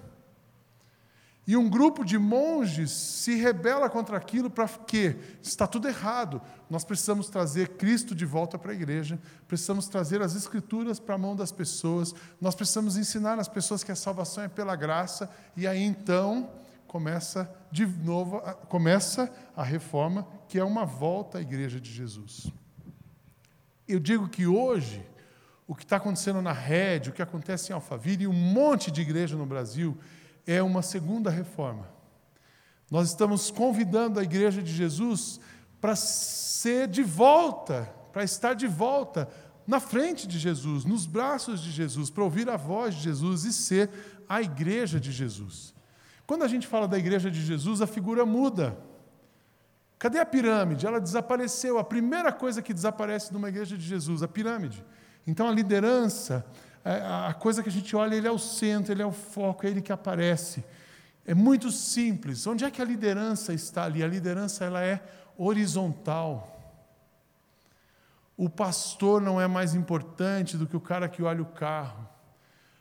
[1.51, 5.17] E um grupo de monges se rebela contra aquilo para quê?
[5.43, 6.41] Está tudo errado.
[6.71, 11.19] Nós precisamos trazer Cristo de volta para a igreja, precisamos trazer as Escrituras para a
[11.19, 15.67] mão das pessoas, nós precisamos ensinar as pessoas que a salvação é pela graça, e
[15.67, 16.49] aí então
[16.87, 22.47] começa de novo, começa a reforma, que é uma volta à igreja de Jesus.
[23.89, 25.05] Eu digo que hoje,
[25.67, 29.01] o que está acontecendo na rede, o que acontece em Alphaville e um monte de
[29.01, 29.99] igreja no Brasil,
[30.47, 31.89] é uma segunda reforma.
[32.91, 35.41] Nós estamos convidando a igreja de Jesus
[35.81, 39.29] para ser de volta, para estar de volta
[39.67, 43.53] na frente de Jesus, nos braços de Jesus, para ouvir a voz de Jesus e
[43.53, 43.89] ser
[44.29, 45.73] a igreja de Jesus.
[46.27, 48.77] Quando a gente fala da igreja de Jesus, a figura muda.
[49.99, 50.87] Cadê a pirâmide?
[50.87, 51.79] Ela desapareceu.
[51.79, 54.85] A primeira coisa que desaparece numa igreja de Jesus, a pirâmide.
[55.27, 56.45] Então a liderança,
[56.85, 59.71] a coisa que a gente olha, ele é o centro, ele é o foco, é
[59.71, 60.65] ele que aparece.
[61.27, 62.47] É muito simples.
[62.47, 64.03] Onde é que a liderança está ali?
[64.03, 65.03] A liderança ela é
[65.37, 66.59] horizontal.
[68.37, 72.09] O pastor não é mais importante do que o cara que olha o carro.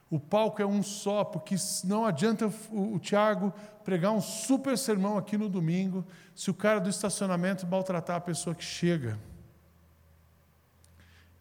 [0.10, 5.18] O palco é um só, porque não adianta o, o Tiago pregar um super sermão
[5.18, 9.20] aqui no domingo se o cara do estacionamento maltratar a pessoa que chega.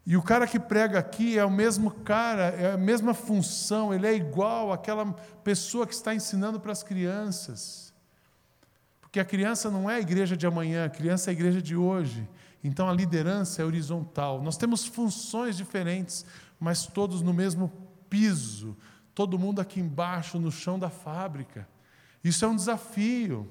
[0.08, 4.06] E o cara que prega aqui é o mesmo cara, é a mesma função, ele
[4.06, 5.04] é igual àquela
[5.44, 7.92] pessoa que está ensinando para as crianças.
[9.02, 11.76] Porque a criança não é a igreja de amanhã, a criança é a igreja de
[11.76, 12.26] hoje.
[12.64, 14.40] Então a liderança é horizontal.
[14.40, 16.24] Nós temos funções diferentes,
[16.58, 17.70] mas todos no mesmo
[18.08, 18.74] piso,
[19.14, 21.68] todo mundo aqui embaixo, no chão da fábrica.
[22.24, 23.46] Isso é um desafio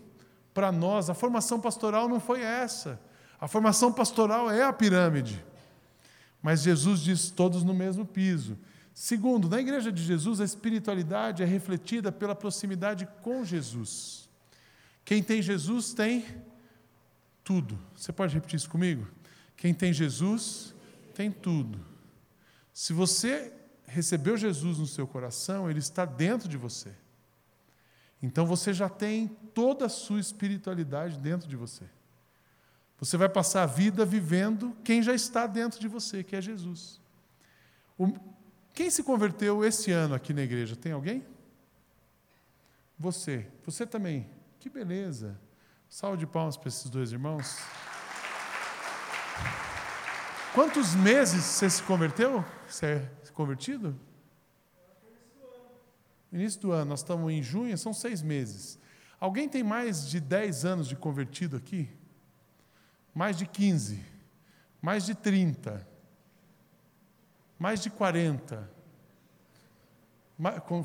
[0.55, 1.07] para nós.
[1.07, 2.99] A formação pastoral não foi essa.
[3.39, 5.45] A formação pastoral é a pirâmide.
[6.47, 8.57] Mas Jesus diz todos no mesmo piso.
[8.93, 14.29] Segundo, na igreja de Jesus, a espiritualidade é refletida pela proximidade com Jesus.
[15.03, 16.23] Quem tem Jesus tem
[17.43, 17.77] tudo.
[17.93, 19.05] Você pode repetir isso comigo?
[19.57, 20.73] Quem tem Jesus
[21.13, 21.85] tem tudo.
[22.73, 23.51] Se você
[23.85, 26.93] recebeu Jesus no seu coração, ele está dentro de você.
[28.23, 31.83] Então você já tem toda a sua espiritualidade dentro de você.
[32.99, 36.99] Você vai passar a vida vivendo quem já está dentro de você, que é Jesus.
[37.97, 38.11] O,
[38.73, 40.75] quem se converteu esse ano aqui na igreja?
[40.75, 41.25] Tem alguém?
[42.97, 43.47] Você.
[43.65, 44.29] Você também.
[44.59, 45.39] Que beleza.
[45.89, 47.57] Salve de palmas para esses dois irmãos.
[50.53, 52.43] Quantos meses você se converteu?
[52.67, 53.95] Você é convertido?
[56.31, 58.79] Início do ano, nós estamos em junho, são seis meses.
[59.19, 61.89] Alguém tem mais de 10 anos de convertido aqui?
[63.17, 63.99] Mais de 15?
[64.79, 65.83] Mais de 30?
[67.57, 68.69] Mais de 40?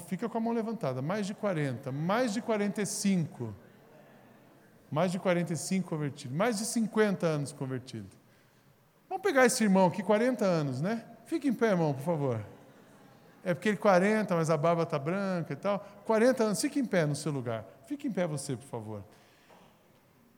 [0.06, 1.02] Fica com a mão levantada.
[1.02, 1.92] Mais de 40?
[1.92, 3.54] Mais de 45?
[4.90, 6.34] Mais de 45 convertidos?
[6.34, 8.08] Mais de 50 anos convertido?
[9.10, 11.04] Vamos pegar esse irmão aqui, 40 anos, né?
[11.26, 12.42] Fique em pé, irmão, por favor.
[13.44, 15.86] É porque ele 40, mas a barba está branca e tal.
[16.06, 17.66] 40 anos, fique em pé no seu lugar.
[17.84, 19.04] Fique em pé você, por favor.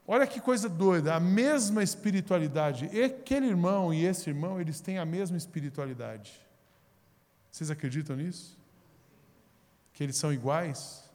[0.07, 2.89] Olha que coisa doida, a mesma espiritualidade.
[2.93, 6.39] E aquele irmão e esse irmão, eles têm a mesma espiritualidade.
[7.51, 8.57] Vocês acreditam nisso?
[9.93, 11.09] Que eles são iguais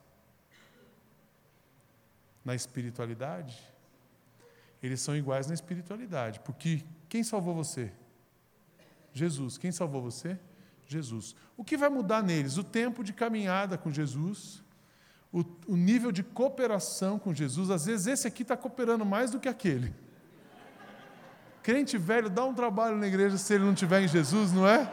[2.45, 3.63] na espiritualidade?
[4.83, 7.93] Eles são iguais na espiritualidade, porque quem salvou você?
[9.13, 9.59] Jesus.
[9.59, 10.39] Quem salvou você?
[10.89, 11.37] Jesus.
[11.57, 12.57] O que vai mudar neles?
[12.57, 14.65] O tempo de caminhada com Jesus,
[15.33, 17.71] o, o nível de cooperação com Jesus.
[17.71, 19.95] Às vezes esse aqui está cooperando mais do que aquele.
[21.63, 24.91] Crente velho dá um trabalho na igreja se ele não tiver em Jesus, não é?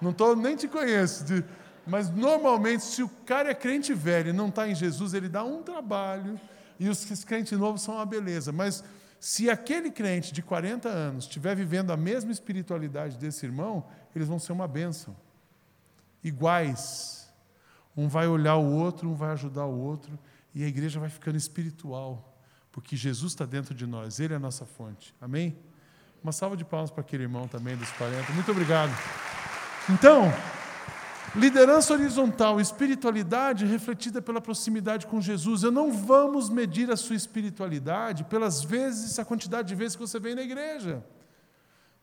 [0.00, 1.44] Não tô, nem te conheço, de,
[1.86, 5.42] mas normalmente, se o cara é crente velho e não está em Jesus, ele dá
[5.42, 6.40] um trabalho,
[6.78, 8.52] e os crentes novos são uma beleza.
[8.52, 8.84] Mas
[9.18, 13.84] se aquele crente de 40 anos estiver vivendo a mesma espiritualidade desse irmão,
[14.14, 15.16] eles vão ser uma bênção.
[16.22, 17.19] Iguais.
[17.96, 20.18] Um vai olhar o outro, um vai ajudar o outro,
[20.54, 22.36] e a igreja vai ficando espiritual,
[22.72, 25.14] porque Jesus está dentro de nós, Ele é a nossa fonte.
[25.20, 25.56] Amém?
[26.22, 28.32] Uma salva de palmas para aquele irmão também dos 40.
[28.32, 28.90] Muito obrigado.
[29.88, 30.30] Então,
[31.34, 35.62] liderança horizontal, espiritualidade refletida pela proximidade com Jesus.
[35.62, 40.18] Eu não vamos medir a sua espiritualidade pelas vezes, a quantidade de vezes que você
[40.18, 41.02] vem na igreja.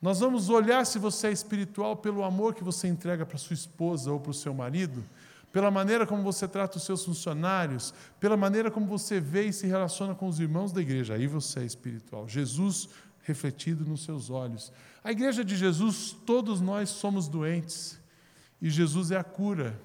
[0.02, 4.12] Nós vamos olhar se você é espiritual pelo amor que você entrega para sua esposa
[4.12, 5.04] ou para o seu marido,
[5.52, 9.66] pela maneira como você trata os seus funcionários, pela maneira como você vê e se
[9.66, 11.16] relaciona com os irmãos da igreja.
[11.16, 12.28] Aí você é espiritual.
[12.28, 12.90] Jesus
[13.24, 14.72] refletido nos seus olhos.
[15.04, 18.00] A igreja de Jesus, todos nós somos doentes
[18.62, 19.80] e Jesus é a cura.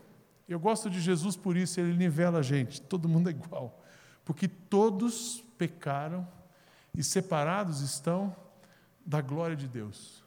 [0.49, 3.83] Eu gosto de Jesus por isso, ele nivela a gente, todo mundo é igual,
[4.25, 6.27] porque todos pecaram
[6.97, 8.35] e separados estão
[9.05, 10.22] da glória de Deus.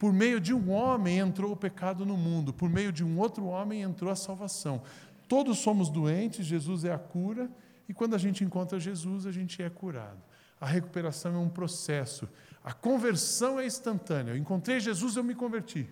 [0.00, 3.44] Por meio de um homem entrou o pecado no mundo, por meio de um outro
[3.44, 4.82] homem entrou a salvação.
[5.28, 7.50] Todos somos doentes, Jesus é a cura,
[7.86, 10.16] e quando a gente encontra Jesus, a gente é curado.
[10.58, 12.26] A recuperação é um processo,
[12.64, 14.32] a conversão é instantânea.
[14.32, 15.86] Eu encontrei Jesus, eu me converti.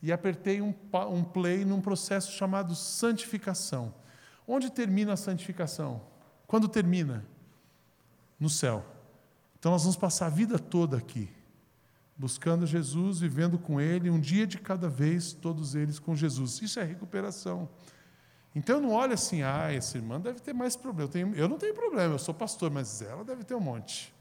[0.00, 0.72] E apertei um,
[1.10, 3.92] um play num processo chamado santificação.
[4.46, 6.00] Onde termina a santificação?
[6.46, 7.26] Quando termina?
[8.38, 8.86] No céu.
[9.58, 11.28] Então nós vamos passar a vida toda aqui,
[12.20, 16.60] buscando Jesus, vivendo com Ele, um dia de cada vez, todos eles com Jesus.
[16.60, 17.66] Isso é recuperação.
[18.54, 21.08] Então eu não olho assim, ah, essa irmã deve ter mais problema.
[21.08, 24.12] Eu, tenho, eu não tenho problema, eu sou pastor, mas ela deve ter um monte.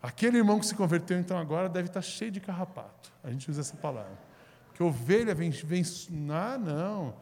[0.00, 3.12] Aquele irmão que se converteu então agora deve estar cheio de carrapato.
[3.22, 4.18] A gente usa essa palavra.
[4.68, 5.82] Porque ovelha vem, vem.
[6.30, 7.16] Ah, não.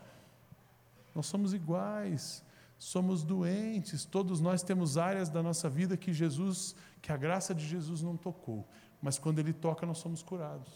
[1.12, 2.44] Nós somos iguais,
[2.78, 7.66] somos doentes, todos nós temos áreas da nossa vida que Jesus que a graça de
[7.66, 8.66] Jesus não tocou,
[9.04, 10.72] mas quando Ele toca, nós somos curados.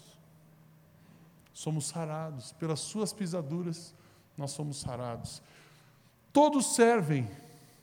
[1.51, 3.91] Somos sarados, pelas Suas pisaduras,
[4.37, 5.41] nós somos sarados.
[6.31, 7.27] Todos servem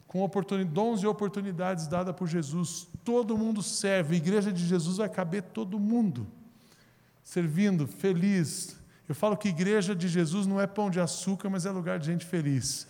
[0.06, 0.24] com
[0.72, 2.86] dons e oportunidades dadas por Jesus.
[3.02, 4.14] Todo mundo serve.
[4.14, 6.28] A igreja de Jesus vai caber todo mundo.
[7.24, 8.78] Servindo, feliz.
[9.08, 12.06] Eu falo que igreja de Jesus não é pão de açúcar, mas é lugar de
[12.06, 12.86] gente feliz.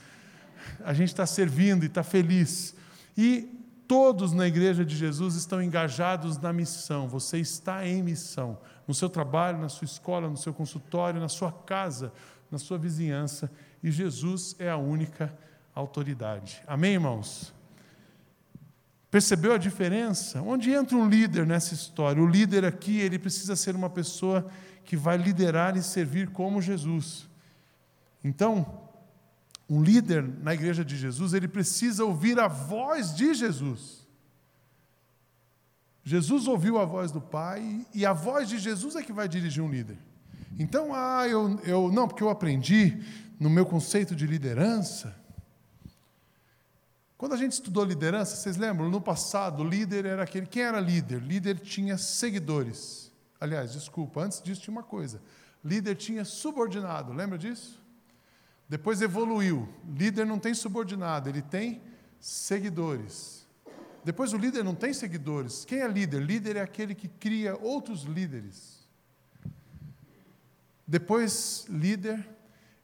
[0.85, 2.75] A gente está servindo e está feliz.
[3.17, 7.07] E Todos na igreja de Jesus estão engajados na missão.
[7.09, 8.59] Você está em missão.
[8.87, 12.13] No seu trabalho, na sua escola, no seu consultório, na sua casa,
[12.51, 13.51] na sua vizinhança.
[13.83, 15.33] E Jesus é a única
[15.75, 16.63] autoridade.
[16.67, 17.55] Amém, irmãos?
[19.11, 20.43] Percebeu a diferença?
[20.43, 22.23] Onde entra um líder nessa história?
[22.23, 24.47] O líder aqui, ele precisa ser uma pessoa
[24.85, 27.29] que vai liderar e servir como Jesus.
[28.23, 28.86] Então,
[29.69, 34.07] um líder na igreja de Jesus, ele precisa ouvir a voz de Jesus.
[36.05, 39.63] Jesus ouviu a voz do Pai e a voz de Jesus é que vai dirigir
[39.63, 39.99] um líder.
[40.57, 43.03] Então, ah, eu, eu não, porque eu aprendi
[43.41, 45.15] no meu conceito de liderança.
[47.19, 48.89] Quando a gente estudou liderança, vocês lembram?
[48.89, 50.47] No passado, líder era aquele.
[50.47, 51.21] Quem era líder?
[51.21, 53.11] Líder tinha seguidores.
[53.41, 55.21] Aliás, desculpa, antes disso tinha uma coisa:
[55.65, 57.83] líder tinha subordinado, lembra disso?
[58.69, 59.69] Depois evoluiu.
[59.85, 61.83] Líder não tem subordinado, ele tem
[62.19, 63.47] seguidores.
[64.05, 65.65] Depois o líder não tem seguidores.
[65.65, 66.23] Quem é líder?
[66.23, 68.87] Líder é aquele que cria outros líderes.
[70.87, 72.25] Depois, líder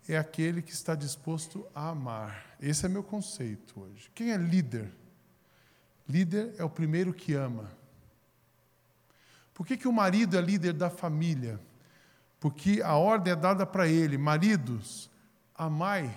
[0.08, 2.56] é aquele que está disposto a amar.
[2.60, 4.10] Esse é meu conceito hoje.
[4.14, 4.92] Quem é líder?
[6.08, 7.70] Líder é o primeiro que ama.
[9.54, 11.60] Por que, que o marido é líder da família?
[12.40, 15.08] Porque a ordem é dada para ele: maridos,
[15.62, 16.14] Amai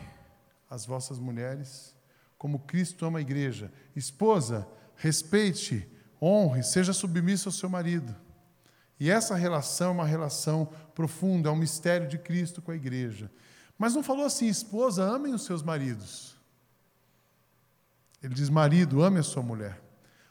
[0.70, 1.96] as vossas mulheres
[2.38, 3.72] como Cristo ama a igreja.
[3.96, 5.88] Esposa, respeite,
[6.22, 8.16] honre, seja submissa ao seu marido.
[9.00, 13.32] E essa relação é uma relação profunda, é um mistério de Cristo com a igreja.
[13.78, 16.38] Mas não falou assim, esposa, amem os seus maridos.
[18.22, 19.82] Ele diz, marido, ame a sua mulher.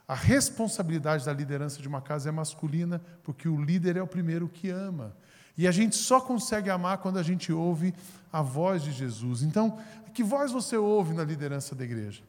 [0.07, 4.49] A responsabilidade da liderança de uma casa é masculina, porque o líder é o primeiro
[4.49, 5.17] que ama.
[5.57, 7.95] E a gente só consegue amar quando a gente ouve
[8.33, 9.43] a voz de Jesus.
[9.43, 9.79] Então,
[10.15, 12.23] que voz você ouve na liderança da igreja?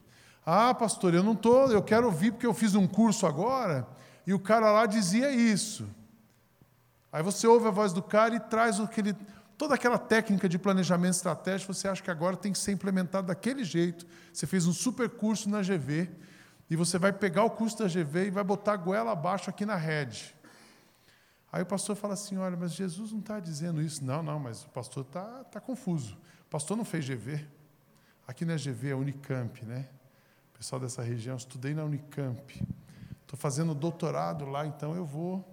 [0.44, 3.86] Ah, pastor, eu não estou, eu quero ouvir porque eu fiz um curso agora
[4.24, 5.88] e o cara lá dizia isso.
[7.12, 9.12] Aí você ouve a voz do cara e traz aquele,
[9.58, 13.64] toda aquela técnica de planejamento estratégico, você acha que agora tem que ser implementado daquele
[13.64, 14.06] jeito.
[14.32, 16.08] Você fez um super curso na GV
[16.70, 19.66] e você vai pegar o curso da GV e vai botar a goela abaixo aqui
[19.66, 20.35] na rede.
[21.52, 24.04] Aí o pastor fala assim: olha, mas Jesus não está dizendo isso.
[24.04, 26.16] Não, não, mas o pastor está tá confuso.
[26.42, 27.46] O pastor não fez GV.
[28.26, 29.88] Aqui não é GV, é Unicamp, né?
[30.52, 32.66] O pessoal dessa região, estudei na Unicamp.
[33.22, 35.44] Estou fazendo doutorado lá, então eu vou.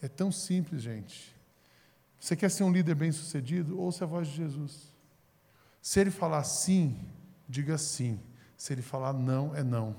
[0.00, 1.34] É tão simples, gente.
[2.18, 3.80] Você quer ser um líder bem-sucedido?
[3.80, 4.92] Ouça a voz de Jesus.
[5.80, 6.98] Se ele falar sim,
[7.48, 8.20] diga sim.
[8.56, 9.96] Se ele falar não, é não.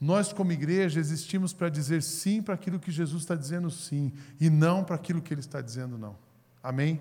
[0.00, 4.50] Nós, como igreja, existimos para dizer sim para aquilo que Jesus está dizendo sim, e
[4.50, 6.16] não para aquilo que ele está dizendo não.
[6.62, 7.00] Amém?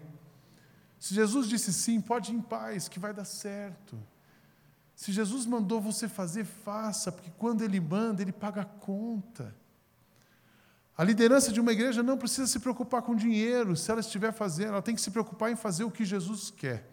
[0.97, 3.97] Se Jesus disse sim, pode ir em paz, que vai dar certo.
[4.95, 9.53] Se Jesus mandou você fazer, faça, porque quando ele manda, ele paga a conta.
[10.97, 14.69] A liderança de uma igreja não precisa se preocupar com dinheiro, se ela estiver fazendo,
[14.69, 16.89] ela tem que se preocupar em fazer o que Jesus quer.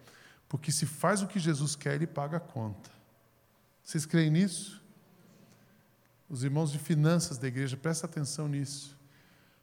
[0.48, 2.90] Porque se faz o que Jesus quer, ele paga a conta.
[3.84, 4.81] Vocês creem nisso?
[6.32, 8.98] Os irmãos de finanças da igreja, presta atenção nisso.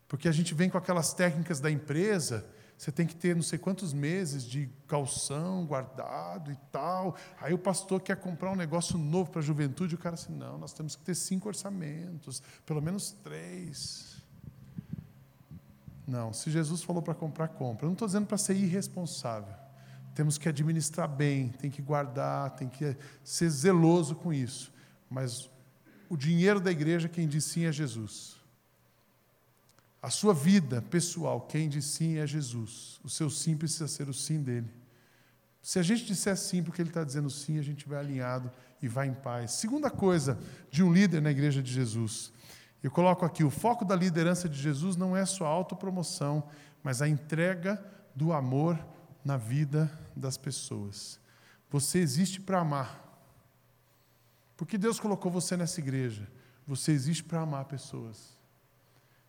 [0.07, 2.45] Porque a gente vem com aquelas técnicas da empresa,
[2.77, 7.15] você tem que ter não sei quantos meses de calção guardado e tal.
[7.41, 10.59] Aí o pastor quer comprar um negócio novo para a juventude, o cara assim, não,
[10.59, 14.21] nós temos que ter cinco orçamentos, pelo menos três.
[16.05, 17.85] Não, se Jesus falou para comprar, compra.
[17.85, 19.55] Eu não estou dizendo para ser irresponsável.
[20.13, 24.71] Temos que administrar bem, tem que guardar, tem que ser zeloso com isso.
[25.09, 25.49] Mas
[26.09, 28.35] o dinheiro da igreja, quem diz sim é Jesus.
[30.01, 32.99] A sua vida pessoal, quem diz sim é Jesus.
[33.03, 34.73] O seu sim precisa ser o sim dele.
[35.61, 38.51] Se a gente disser sim porque ele está dizendo sim, a gente vai alinhado
[38.81, 39.51] e vai em paz.
[39.51, 40.39] Segunda coisa
[40.71, 42.31] de um líder na igreja de Jesus.
[42.81, 46.43] Eu coloco aqui: o foco da liderança de Jesus não é sua autopromoção,
[46.81, 47.83] mas a entrega
[48.15, 48.79] do amor
[49.23, 51.19] na vida das pessoas.
[51.69, 53.08] Você existe para amar.
[54.59, 56.27] Porque Deus colocou você nessa igreja.
[56.67, 58.37] Você existe para amar pessoas.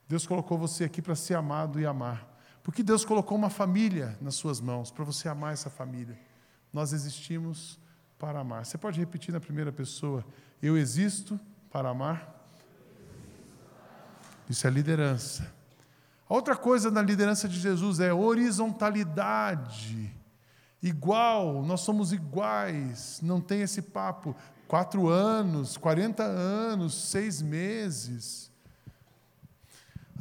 [0.09, 2.37] Deus colocou você aqui para ser amado e amar.
[2.65, 6.19] Porque Deus colocou uma família nas suas mãos, para você amar essa família.
[6.73, 7.79] Nós existimos
[8.19, 8.67] para amar.
[8.67, 10.27] Você pode repetir na primeira pessoa:
[10.61, 11.39] Eu existo
[11.71, 12.45] para amar.
[14.49, 15.49] Isso é liderança.
[16.29, 20.13] A outra coisa na liderança de Jesus é horizontalidade.
[20.83, 24.35] Igual, nós somos iguais, não tem esse papo
[24.67, 28.51] quatro anos, 40 anos, seis meses.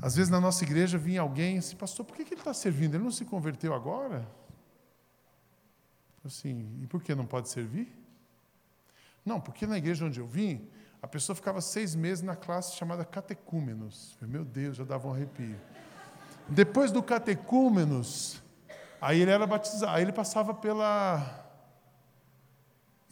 [0.01, 2.95] Às vezes na nossa igreja vinha alguém assim, pastor, por que ele está servindo?
[2.95, 4.27] Ele não se converteu agora?
[6.25, 7.95] Assim, e por que não pode servir?
[9.25, 10.67] Não, porque na igreja onde eu vim,
[11.01, 14.17] a pessoa ficava seis meses na classe chamada catecúmenos.
[14.21, 15.59] Meu Deus, já dava um arrepio.
[16.47, 18.41] Depois do catecúmenos,
[19.01, 21.47] aí ele era batizado, aí ele passava pela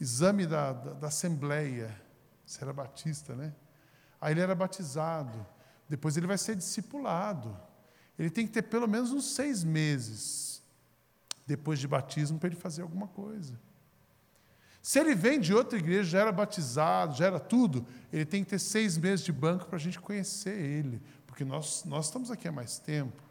[0.00, 1.94] exame da, da, da Assembleia,
[2.44, 3.54] você era batista, né?
[4.20, 5.46] Aí ele era batizado,
[5.88, 7.56] depois ele vai ser discipulado.
[8.18, 10.62] Ele tem que ter pelo menos uns seis meses
[11.46, 13.58] depois de batismo para ele fazer alguma coisa.
[14.82, 18.50] Se ele vem de outra igreja, já era batizado, já era tudo, ele tem que
[18.50, 22.48] ter seis meses de banco para a gente conhecer ele, porque nós, nós estamos aqui
[22.48, 23.22] há mais tempo.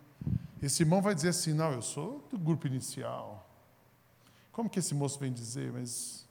[0.61, 3.47] Esse irmão vai dizer assim: não, eu sou do grupo inicial.
[4.51, 5.71] Como que esse moço vem dizer?
[5.71, 6.27] Mas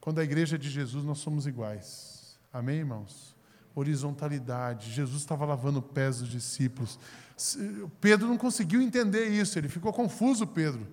[0.00, 2.38] quando a igreja é de Jesus, nós somos iguais.
[2.52, 3.36] Amém, irmãos?
[3.74, 4.90] Horizontalidade.
[4.90, 6.98] Jesus estava lavando pés dos discípulos.
[8.00, 10.86] Pedro não conseguiu entender isso, ele ficou confuso, Pedro.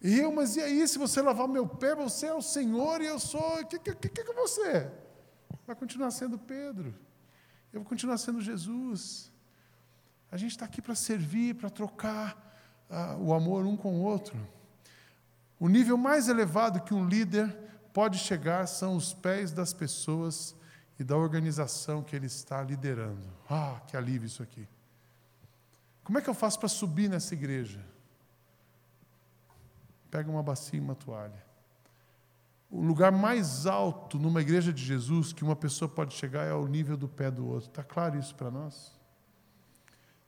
[0.00, 3.18] Eu, mas e aí, se você lavar meu pé, você é o Senhor e eu
[3.18, 3.60] sou.
[3.60, 4.90] O que, que, que, que você?
[5.66, 6.94] Vai continuar sendo Pedro.
[7.72, 9.29] Eu vou continuar sendo Jesus.
[10.30, 12.36] A gente está aqui para servir, para trocar
[12.88, 14.38] uh, o amor um com o outro.
[15.58, 17.48] O nível mais elevado que um líder
[17.92, 20.54] pode chegar são os pés das pessoas
[20.98, 23.26] e da organização que ele está liderando.
[23.48, 24.68] Ah, que alívio isso aqui.
[26.04, 27.84] Como é que eu faço para subir nessa igreja?
[30.10, 31.44] Pega uma bacia e uma toalha.
[32.70, 36.66] O lugar mais alto numa igreja de Jesus que uma pessoa pode chegar é ao
[36.66, 37.68] nível do pé do outro.
[37.68, 38.99] Está claro isso para nós?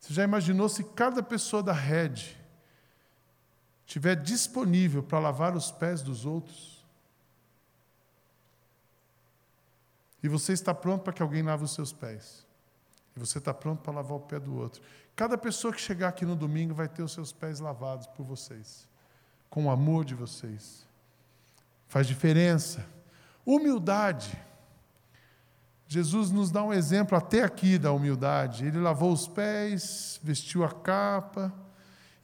[0.02, 2.36] Você já imaginou se cada pessoa da rede
[3.86, 6.84] estiver disponível para lavar os pés dos outros?
[10.20, 12.44] E você está pronto para que alguém lave os seus pés.
[13.14, 14.82] E você está pronto para lavar o pé do outro.
[15.14, 18.88] Cada pessoa que chegar aqui no domingo vai ter os seus pés lavados por vocês,
[19.48, 20.84] com o amor de vocês.
[21.86, 22.84] Faz diferença.
[23.46, 24.36] Humildade.
[25.92, 28.64] Jesus nos dá um exemplo até aqui da humildade.
[28.64, 31.52] Ele lavou os pés, vestiu a capa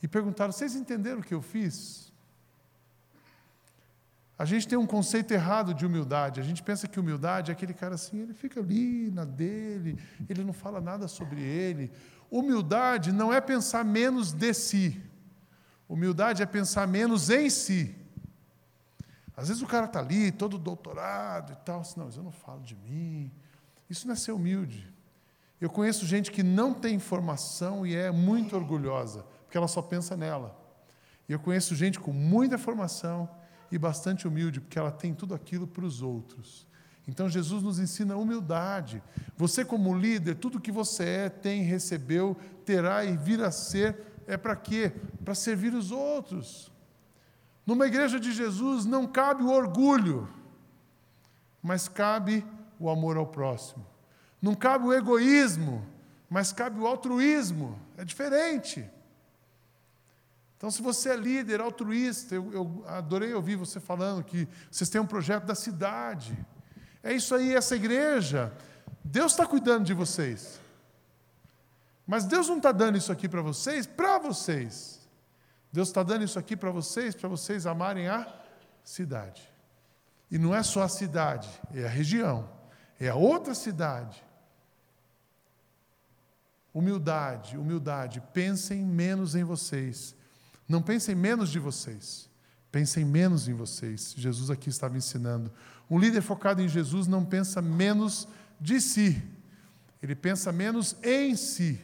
[0.03, 2.11] e perguntaram: Vocês entenderam o que eu fiz?
[4.39, 6.41] A gente tem um conceito errado de humildade.
[6.41, 9.99] A gente pensa que humildade é aquele cara assim, ele fica ali na dele,
[10.31, 11.93] ele não fala nada sobre ele.
[12.31, 14.99] Humildade não é pensar menos de si.
[15.87, 17.95] Humildade é pensar menos em si.
[19.37, 22.33] Às vezes o cara está ali, todo doutorado e tal, assim, não, mas eu não
[22.33, 23.31] falo de mim,
[23.89, 24.93] isso não é ser humilde.
[25.61, 30.17] Eu conheço gente que não tem informação e é muito orgulhosa, porque ela só pensa
[30.17, 30.57] nela.
[31.29, 33.29] E eu conheço gente com muita formação
[33.71, 36.67] e bastante humilde, porque ela tem tudo aquilo para os outros.
[37.07, 39.03] Então Jesus nos ensina humildade.
[39.37, 44.37] Você, como líder, tudo que você é, tem, recebeu, terá e vir a ser, é
[44.37, 44.93] para quê?
[45.25, 46.71] Para servir os outros.
[47.67, 50.29] Numa igreja de Jesus não cabe o orgulho,
[51.63, 52.45] mas cabe
[52.79, 53.87] o amor ao próximo.
[54.41, 55.85] Não cabe o egoísmo,
[56.31, 57.79] mas cabe o altruísmo.
[57.97, 58.89] É diferente.
[60.57, 65.01] Então, se você é líder, altruísta, eu, eu adorei ouvir você falando que vocês têm
[65.01, 66.37] um projeto da cidade.
[67.03, 68.53] É isso aí, essa igreja.
[69.05, 70.61] Deus está cuidando de vocês.
[72.07, 74.99] Mas Deus não está dando isso aqui para vocês, para vocês.
[75.73, 78.27] Deus está dando isso aqui para vocês, para vocês amarem a
[78.83, 79.49] cidade.
[80.31, 82.58] E não é só a cidade, é a região
[82.99, 84.23] é a outra cidade.
[86.75, 88.21] Humildade, humildade.
[88.33, 90.15] Pensem menos em vocês.
[90.69, 92.29] Não pensem menos de vocês.
[92.71, 94.15] Pensem menos em vocês.
[94.17, 95.51] Jesus aqui estava ensinando.
[95.89, 98.29] Um líder focado em Jesus não pensa menos
[98.61, 99.23] de si.
[100.03, 101.81] Ele pensa menos em si.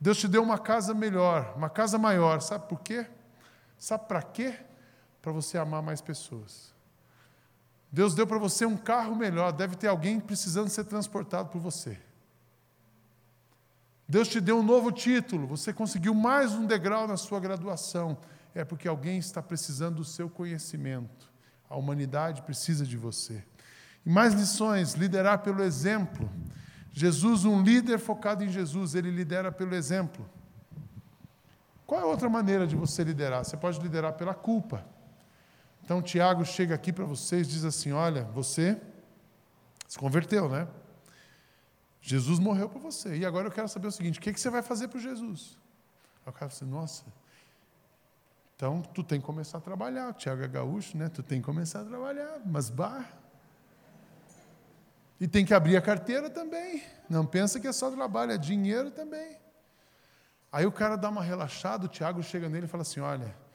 [0.00, 2.40] Deus te deu uma casa melhor, uma casa maior.
[2.40, 3.06] Sabe por quê?
[3.78, 4.54] Sabe para quê?
[5.20, 6.72] Para você amar mais pessoas.
[7.90, 11.98] Deus deu para você um carro melhor, deve ter alguém precisando ser transportado por você.
[14.06, 18.16] Deus te deu um novo título, você conseguiu mais um degrau na sua graduação.
[18.54, 21.30] É porque alguém está precisando do seu conhecimento.
[21.68, 23.44] A humanidade precisa de você.
[24.04, 26.28] E mais lições: liderar pelo exemplo.
[26.90, 30.28] Jesus, um líder focado em Jesus, ele lidera pelo exemplo.
[31.86, 33.44] Qual é a outra maneira de você liderar?
[33.44, 34.84] Você pode liderar pela culpa.
[35.88, 38.78] Então, Tiago chega aqui para vocês e diz assim: Olha, você
[39.86, 40.68] se converteu, né?
[42.02, 43.16] Jesus morreu por você.
[43.16, 45.56] E agora eu quero saber o seguinte: o que, que você vai fazer para Jesus?
[46.26, 47.04] Aí o cara fala assim: Nossa,
[48.54, 50.10] então tu tem que começar a trabalhar.
[50.10, 51.08] O Tiago é gaúcho, né?
[51.08, 53.10] Tu tem que começar a trabalhar, mas bar.
[55.18, 56.82] E tem que abrir a carteira também.
[57.08, 59.38] Não pensa que é só trabalho, é dinheiro também.
[60.52, 63.47] Aí o cara dá uma relaxada, o Tiago chega nele e fala assim: Olha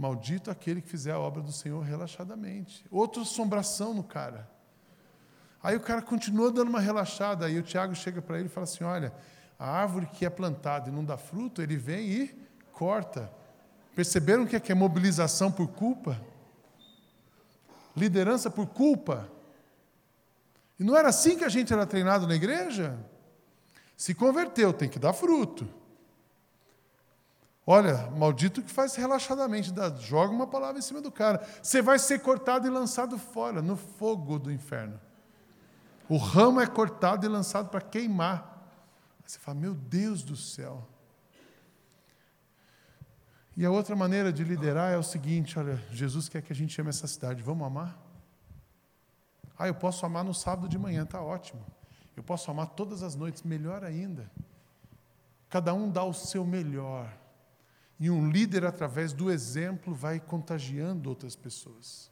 [0.00, 2.82] Maldito aquele que fizer a obra do Senhor relaxadamente.
[2.90, 4.48] Outra assombração no cara.
[5.62, 7.44] Aí o cara continua dando uma relaxada.
[7.44, 9.12] Aí o Tiago chega para ele e fala assim: Olha,
[9.58, 13.30] a árvore que é plantada e não dá fruto, ele vem e corta.
[13.94, 16.18] Perceberam que é, que é mobilização por culpa?
[17.94, 19.30] Liderança por culpa?
[20.78, 22.98] E não era assim que a gente era treinado na igreja?
[23.98, 25.68] Se converteu, tem que dar fruto.
[27.72, 31.46] Olha, maldito que faz relaxadamente, dá, joga uma palavra em cima do cara.
[31.62, 35.00] Você vai ser cortado e lançado fora, no fogo do inferno.
[36.08, 38.74] O ramo é cortado e lançado para queimar.
[39.24, 40.84] Você fala, meu Deus do céu.
[43.56, 46.80] E a outra maneira de liderar é o seguinte: olha, Jesus quer que a gente
[46.80, 47.96] ame essa cidade, vamos amar?
[49.56, 51.64] Ah, eu posso amar no sábado de manhã, está ótimo.
[52.16, 54.28] Eu posso amar todas as noites, melhor ainda.
[55.48, 57.19] Cada um dá o seu melhor.
[58.00, 62.10] E um líder, através do exemplo, vai contagiando outras pessoas.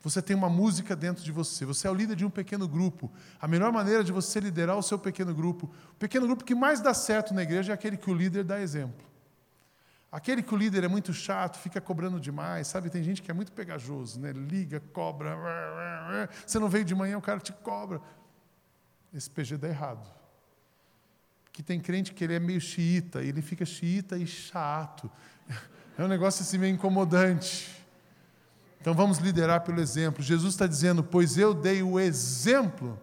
[0.00, 3.10] Você tem uma música dentro de você, você é o líder de um pequeno grupo.
[3.40, 6.80] A melhor maneira de você liderar o seu pequeno grupo, o pequeno grupo que mais
[6.80, 9.06] dá certo na igreja é aquele que o líder dá exemplo.
[10.10, 12.90] Aquele que o líder é muito chato, fica cobrando demais, sabe?
[12.90, 14.32] Tem gente que é muito pegajoso, né?
[14.32, 15.36] Liga, cobra.
[16.44, 18.00] Você não veio de manhã, o cara te cobra.
[19.12, 20.17] Esse PG dá errado
[21.58, 25.10] que tem crente que ele é meio xiita, ele fica xiita e chato.
[25.98, 27.84] É um negócio assim meio incomodante.
[28.80, 30.22] Então vamos liderar pelo exemplo.
[30.22, 32.96] Jesus está dizendo: Pois eu dei o exemplo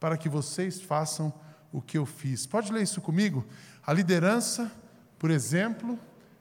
[0.00, 1.30] para que vocês façam
[1.70, 2.46] o que eu fiz.
[2.46, 3.44] Pode ler isso comigo?
[3.86, 4.72] A liderança,
[5.18, 5.98] por exemplo,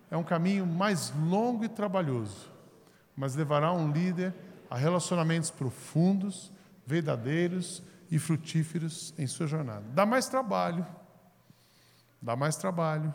[0.09, 2.49] é um caminho mais longo e trabalhoso,
[3.13, 4.33] mas levará um líder
[4.69, 6.49] a relacionamentos profundos,
[6.87, 9.83] verdadeiros e frutíferos em sua jornada.
[9.93, 10.87] Dá mais trabalho,
[12.25, 13.13] dá mais trabalho,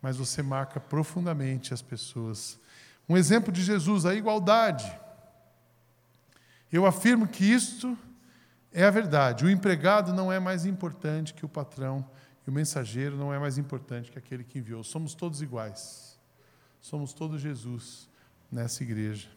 [0.00, 2.58] mas você marca profundamente as pessoas.
[3.08, 4.90] Um exemplo de Jesus, a igualdade.
[6.70, 7.98] Eu afirmo que isto
[8.72, 9.44] é a verdade.
[9.44, 12.08] O empregado não é mais importante que o patrão,
[12.46, 14.84] e o mensageiro não é mais importante que aquele que enviou.
[14.84, 16.16] Somos todos iguais.
[16.80, 18.08] Somos todos Jesus
[18.52, 19.28] nessa igreja.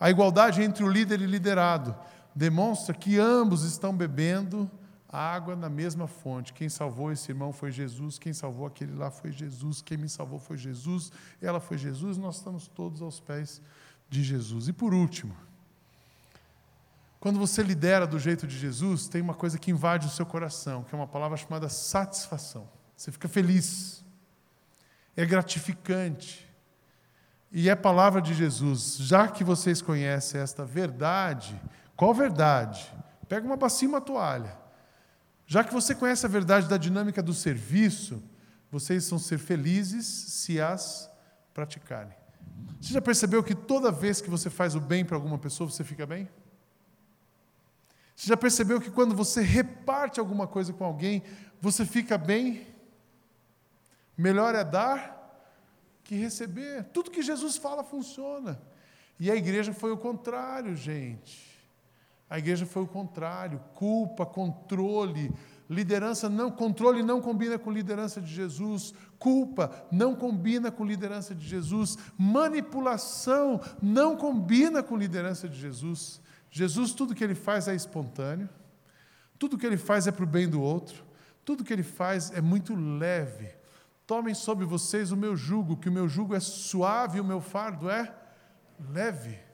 [0.00, 1.94] A igualdade entre o líder e liderado
[2.34, 4.70] demonstra que ambos estão bebendo
[5.16, 6.52] água na mesma fonte.
[6.52, 10.38] Quem salvou esse irmão foi Jesus, quem salvou aquele lá foi Jesus, quem me salvou
[10.38, 11.10] foi Jesus,
[11.40, 13.60] ela foi Jesus, nós estamos todos aos pés
[14.08, 14.68] de Jesus.
[14.68, 15.34] E por último,
[17.18, 20.84] quando você lidera do jeito de Jesus, tem uma coisa que invade o seu coração,
[20.84, 22.68] que é uma palavra chamada satisfação.
[22.96, 24.04] Você fica feliz,
[25.16, 26.46] é gratificante.
[27.50, 28.96] E é palavra de Jesus.
[28.98, 31.58] Já que vocês conhecem esta verdade,
[31.96, 32.92] qual verdade?
[33.28, 34.65] Pega uma bacia e uma toalha.
[35.46, 38.22] Já que você conhece a verdade da dinâmica do serviço,
[38.70, 41.10] vocês vão ser felizes se as
[41.54, 42.16] praticarem.
[42.80, 45.84] Você já percebeu que toda vez que você faz o bem para alguma pessoa, você
[45.84, 46.28] fica bem?
[48.14, 51.22] Você já percebeu que quando você reparte alguma coisa com alguém,
[51.60, 52.66] você fica bem?
[54.16, 55.14] Melhor é dar
[56.02, 56.84] que receber.
[56.92, 58.60] Tudo que Jesus fala funciona.
[59.20, 61.45] E a igreja foi o contrário, gente.
[62.28, 63.60] A igreja foi o contrário.
[63.74, 65.32] Culpa, controle,
[65.70, 68.92] liderança não, controle não combina com liderança de Jesus.
[69.18, 71.96] Culpa não combina com liderança de Jesus.
[72.18, 76.20] Manipulação não combina com liderança de Jesus.
[76.50, 78.48] Jesus, tudo que ele faz é espontâneo,
[79.38, 81.04] tudo que ele faz é para o bem do outro,
[81.44, 83.54] tudo que ele faz é muito leve.
[84.06, 87.40] Tomem sobre vocês o meu jugo, que o meu jugo é suave e o meu
[87.40, 88.12] fardo é
[88.90, 89.45] leve.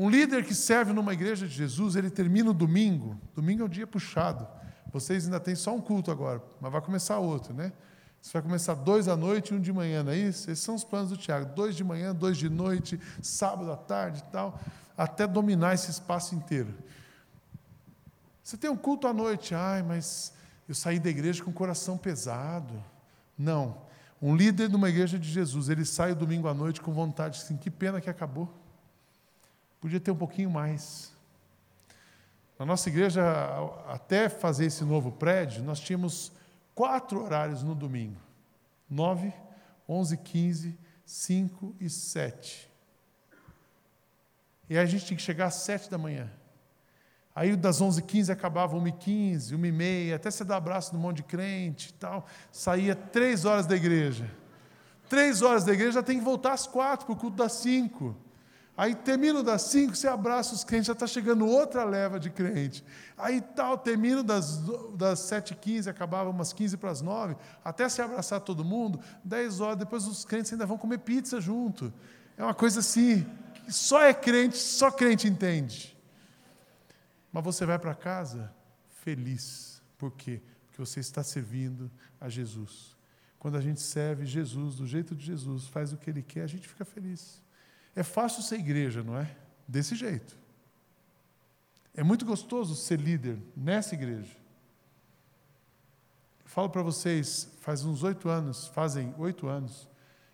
[0.00, 3.68] Um líder que serve numa igreja de Jesus, ele termina o domingo, domingo é um
[3.68, 4.48] dia puxado.
[4.90, 7.70] Vocês ainda têm só um culto agora, mas vai começar outro, né?
[8.18, 10.50] Você vai começar dois à noite e um de manhã, não é isso?
[10.50, 11.54] Esses são os planos do Tiago.
[11.54, 14.58] Dois de manhã, dois de noite, sábado à tarde e tal
[14.96, 16.74] até dominar esse espaço inteiro.
[18.42, 20.32] Você tem um culto à noite, ai, mas
[20.68, 22.74] eu saí da igreja com o coração pesado.
[23.36, 23.82] Não.
[24.20, 27.40] Um líder de uma igreja de Jesus, ele sai o domingo à noite com vontade,
[27.40, 28.59] assim, que pena que acabou.
[29.80, 31.12] Podia ter um pouquinho mais.
[32.58, 33.22] Na nossa igreja,
[33.88, 36.30] até fazer esse novo prédio, nós tínhamos
[36.74, 38.20] quatro horários no domingo:
[38.88, 39.32] nove,
[39.88, 42.70] onze, quinze, cinco e sete.
[44.68, 46.30] E aí a gente tinha que chegar às sete da manhã.
[47.34, 51.92] Aí das 11h15 acabava 1h15, 1h30, até você dar abraço no monte de crente e
[51.94, 52.26] tal.
[52.52, 54.30] Saía três horas da igreja.
[55.08, 58.14] Três horas da igreja já tem que voltar às quatro para o culto das cinco.
[58.80, 62.82] Aí termina das cinco, você abraça os crentes, já está chegando outra leva de crente.
[63.14, 64.56] Aí tal, termina das,
[64.96, 69.76] das 7h15, acabava umas 15 para as 9, até se abraçar todo mundo, 10 horas,
[69.76, 71.92] depois os crentes ainda vão comer pizza junto.
[72.38, 73.26] É uma coisa assim,
[73.68, 75.94] só é crente, só crente entende.
[77.30, 78.50] Mas você vai para casa
[79.04, 79.82] feliz.
[79.98, 80.40] Por quê?
[80.64, 82.96] Porque você está servindo a Jesus.
[83.38, 86.46] Quando a gente serve Jesus do jeito de Jesus, faz o que Ele quer, a
[86.46, 87.42] gente fica feliz.
[87.94, 89.36] É fácil ser igreja, não é?
[89.66, 90.38] Desse jeito.
[91.94, 94.36] É muito gostoso ser líder nessa igreja.
[96.44, 99.88] Eu falo para vocês, faz uns oito anos, fazem oito anos,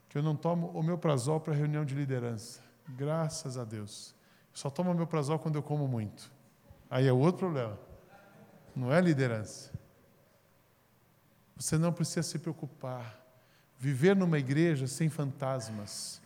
[0.09, 2.61] que eu não tomo o meu prazol para reunião de liderança.
[2.88, 4.14] Graças a Deus.
[4.52, 6.30] Eu só tomo meu prazol quando eu como muito.
[6.88, 7.78] Aí é outro problema.
[8.74, 9.72] Não é liderança.
[11.57, 13.18] Você não precisa se preocupar.
[13.78, 16.20] Viver numa igreja sem fantasmas.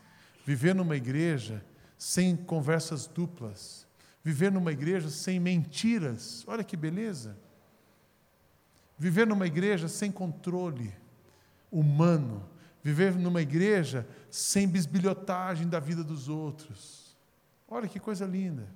[0.45, 1.65] Viver numa igreja
[1.99, 3.87] sem conversas duplas.
[4.23, 6.45] Viver numa igreja sem mentiras.
[6.47, 7.37] Olha que beleza.
[8.99, 10.93] Viver numa igreja sem controle
[11.71, 12.49] humano
[12.83, 17.17] Viver numa igreja sem bisbilhotagem da vida dos outros.
[17.69, 18.67] Olha que coisa linda.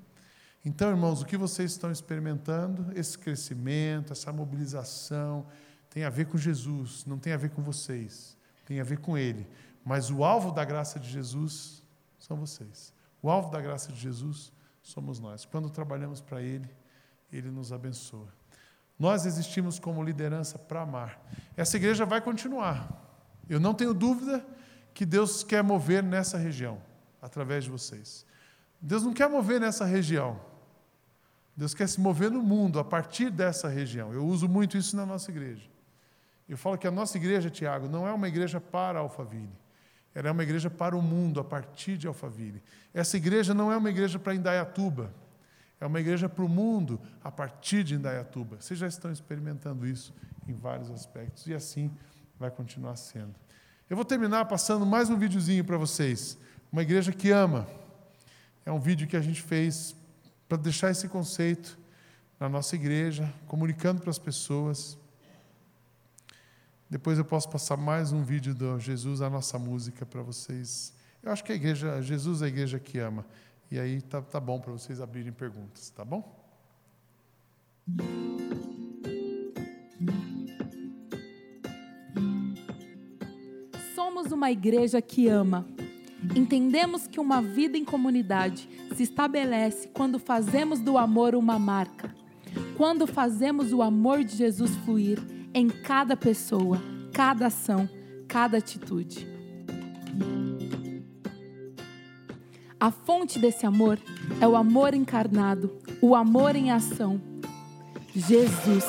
[0.64, 5.46] Então, irmãos, o que vocês estão experimentando, esse crescimento, essa mobilização,
[5.90, 9.16] tem a ver com Jesus, não tem a ver com vocês, tem a ver com
[9.16, 9.46] Ele.
[9.84, 11.82] Mas o alvo da graça de Jesus
[12.18, 12.92] são vocês.
[13.22, 15.44] O alvo da graça de Jesus somos nós.
[15.44, 16.68] Quando trabalhamos para Ele,
[17.32, 18.28] Ele nos abençoa.
[18.98, 21.20] Nós existimos como liderança para amar.
[21.56, 22.88] Essa igreja vai continuar.
[23.48, 24.44] Eu não tenho dúvida
[24.94, 26.80] que Deus quer mover nessa região,
[27.20, 28.24] através de vocês.
[28.80, 30.40] Deus não quer mover nessa região
[31.56, 34.12] Deus quer se mover no mundo a partir dessa região.
[34.12, 35.68] Eu uso muito isso na nossa igreja.
[36.48, 39.52] Eu falo que a nossa igreja, Tiago, não é uma igreja para Alphaville.
[40.14, 42.62] Ela é uma igreja para o mundo a partir de Alphaville.
[42.92, 45.12] Essa igreja não é uma igreja para Indaiatuba.
[45.80, 48.56] É uma igreja para o mundo a partir de Indaiatuba.
[48.60, 50.14] Vocês já estão experimentando isso
[50.46, 51.90] em vários aspectos e assim
[52.38, 53.34] vai continuar sendo.
[53.90, 56.38] Eu vou terminar passando mais um videozinho para vocês.
[56.72, 57.66] Uma igreja que ama.
[58.64, 59.94] É um vídeo que a gente fez
[60.48, 61.78] para deixar esse conceito
[62.38, 64.96] na nossa igreja, comunicando para as pessoas.
[66.94, 70.94] Depois eu posso passar mais um vídeo do Jesus, a nossa música, para vocês.
[71.24, 73.26] Eu acho que a igreja, Jesus é a igreja que ama.
[73.68, 76.22] E aí tá, tá bom para vocês abrirem perguntas, tá bom?
[83.96, 85.66] Somos uma igreja que ama.
[86.36, 92.14] Entendemos que uma vida em comunidade se estabelece quando fazemos do amor uma marca.
[92.76, 96.82] Quando fazemos o amor de Jesus fluir em cada pessoa,
[97.12, 97.88] cada ação,
[98.26, 99.26] cada atitude.
[102.80, 103.98] A fonte desse amor
[104.40, 107.20] é o amor encarnado, o amor em ação.
[108.14, 108.84] Jesus.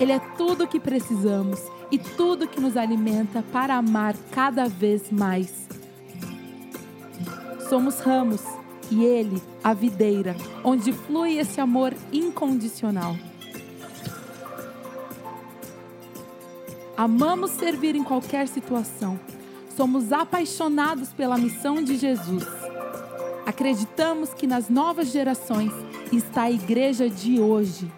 [0.00, 5.10] Ele é tudo o que precisamos e tudo que nos alimenta para amar cada vez
[5.10, 5.68] mais.
[7.68, 8.42] Somos ramos
[8.90, 10.34] e Ele, a videira,
[10.64, 13.14] onde flui esse amor incondicional.
[16.98, 19.18] Amamos servir em qualquer situação.
[19.74, 22.44] Somos apaixonados pela missão de Jesus.
[23.46, 25.72] Acreditamos que nas novas gerações
[26.12, 27.90] está a igreja de hoje.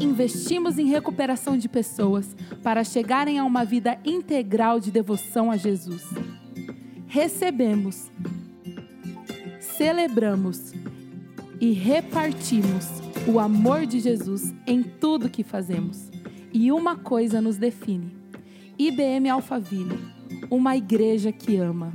[0.00, 6.02] Investimos em recuperação de pessoas para chegarem a uma vida integral de devoção a Jesus
[7.16, 8.10] recebemos,
[9.58, 10.74] celebramos
[11.58, 12.86] e repartimos
[13.26, 16.05] o amor de Jesus em tudo que fazemos.
[16.58, 18.16] E uma coisa nos define:
[18.78, 19.98] IBM Alphaville,
[20.50, 21.92] uma igreja que ama.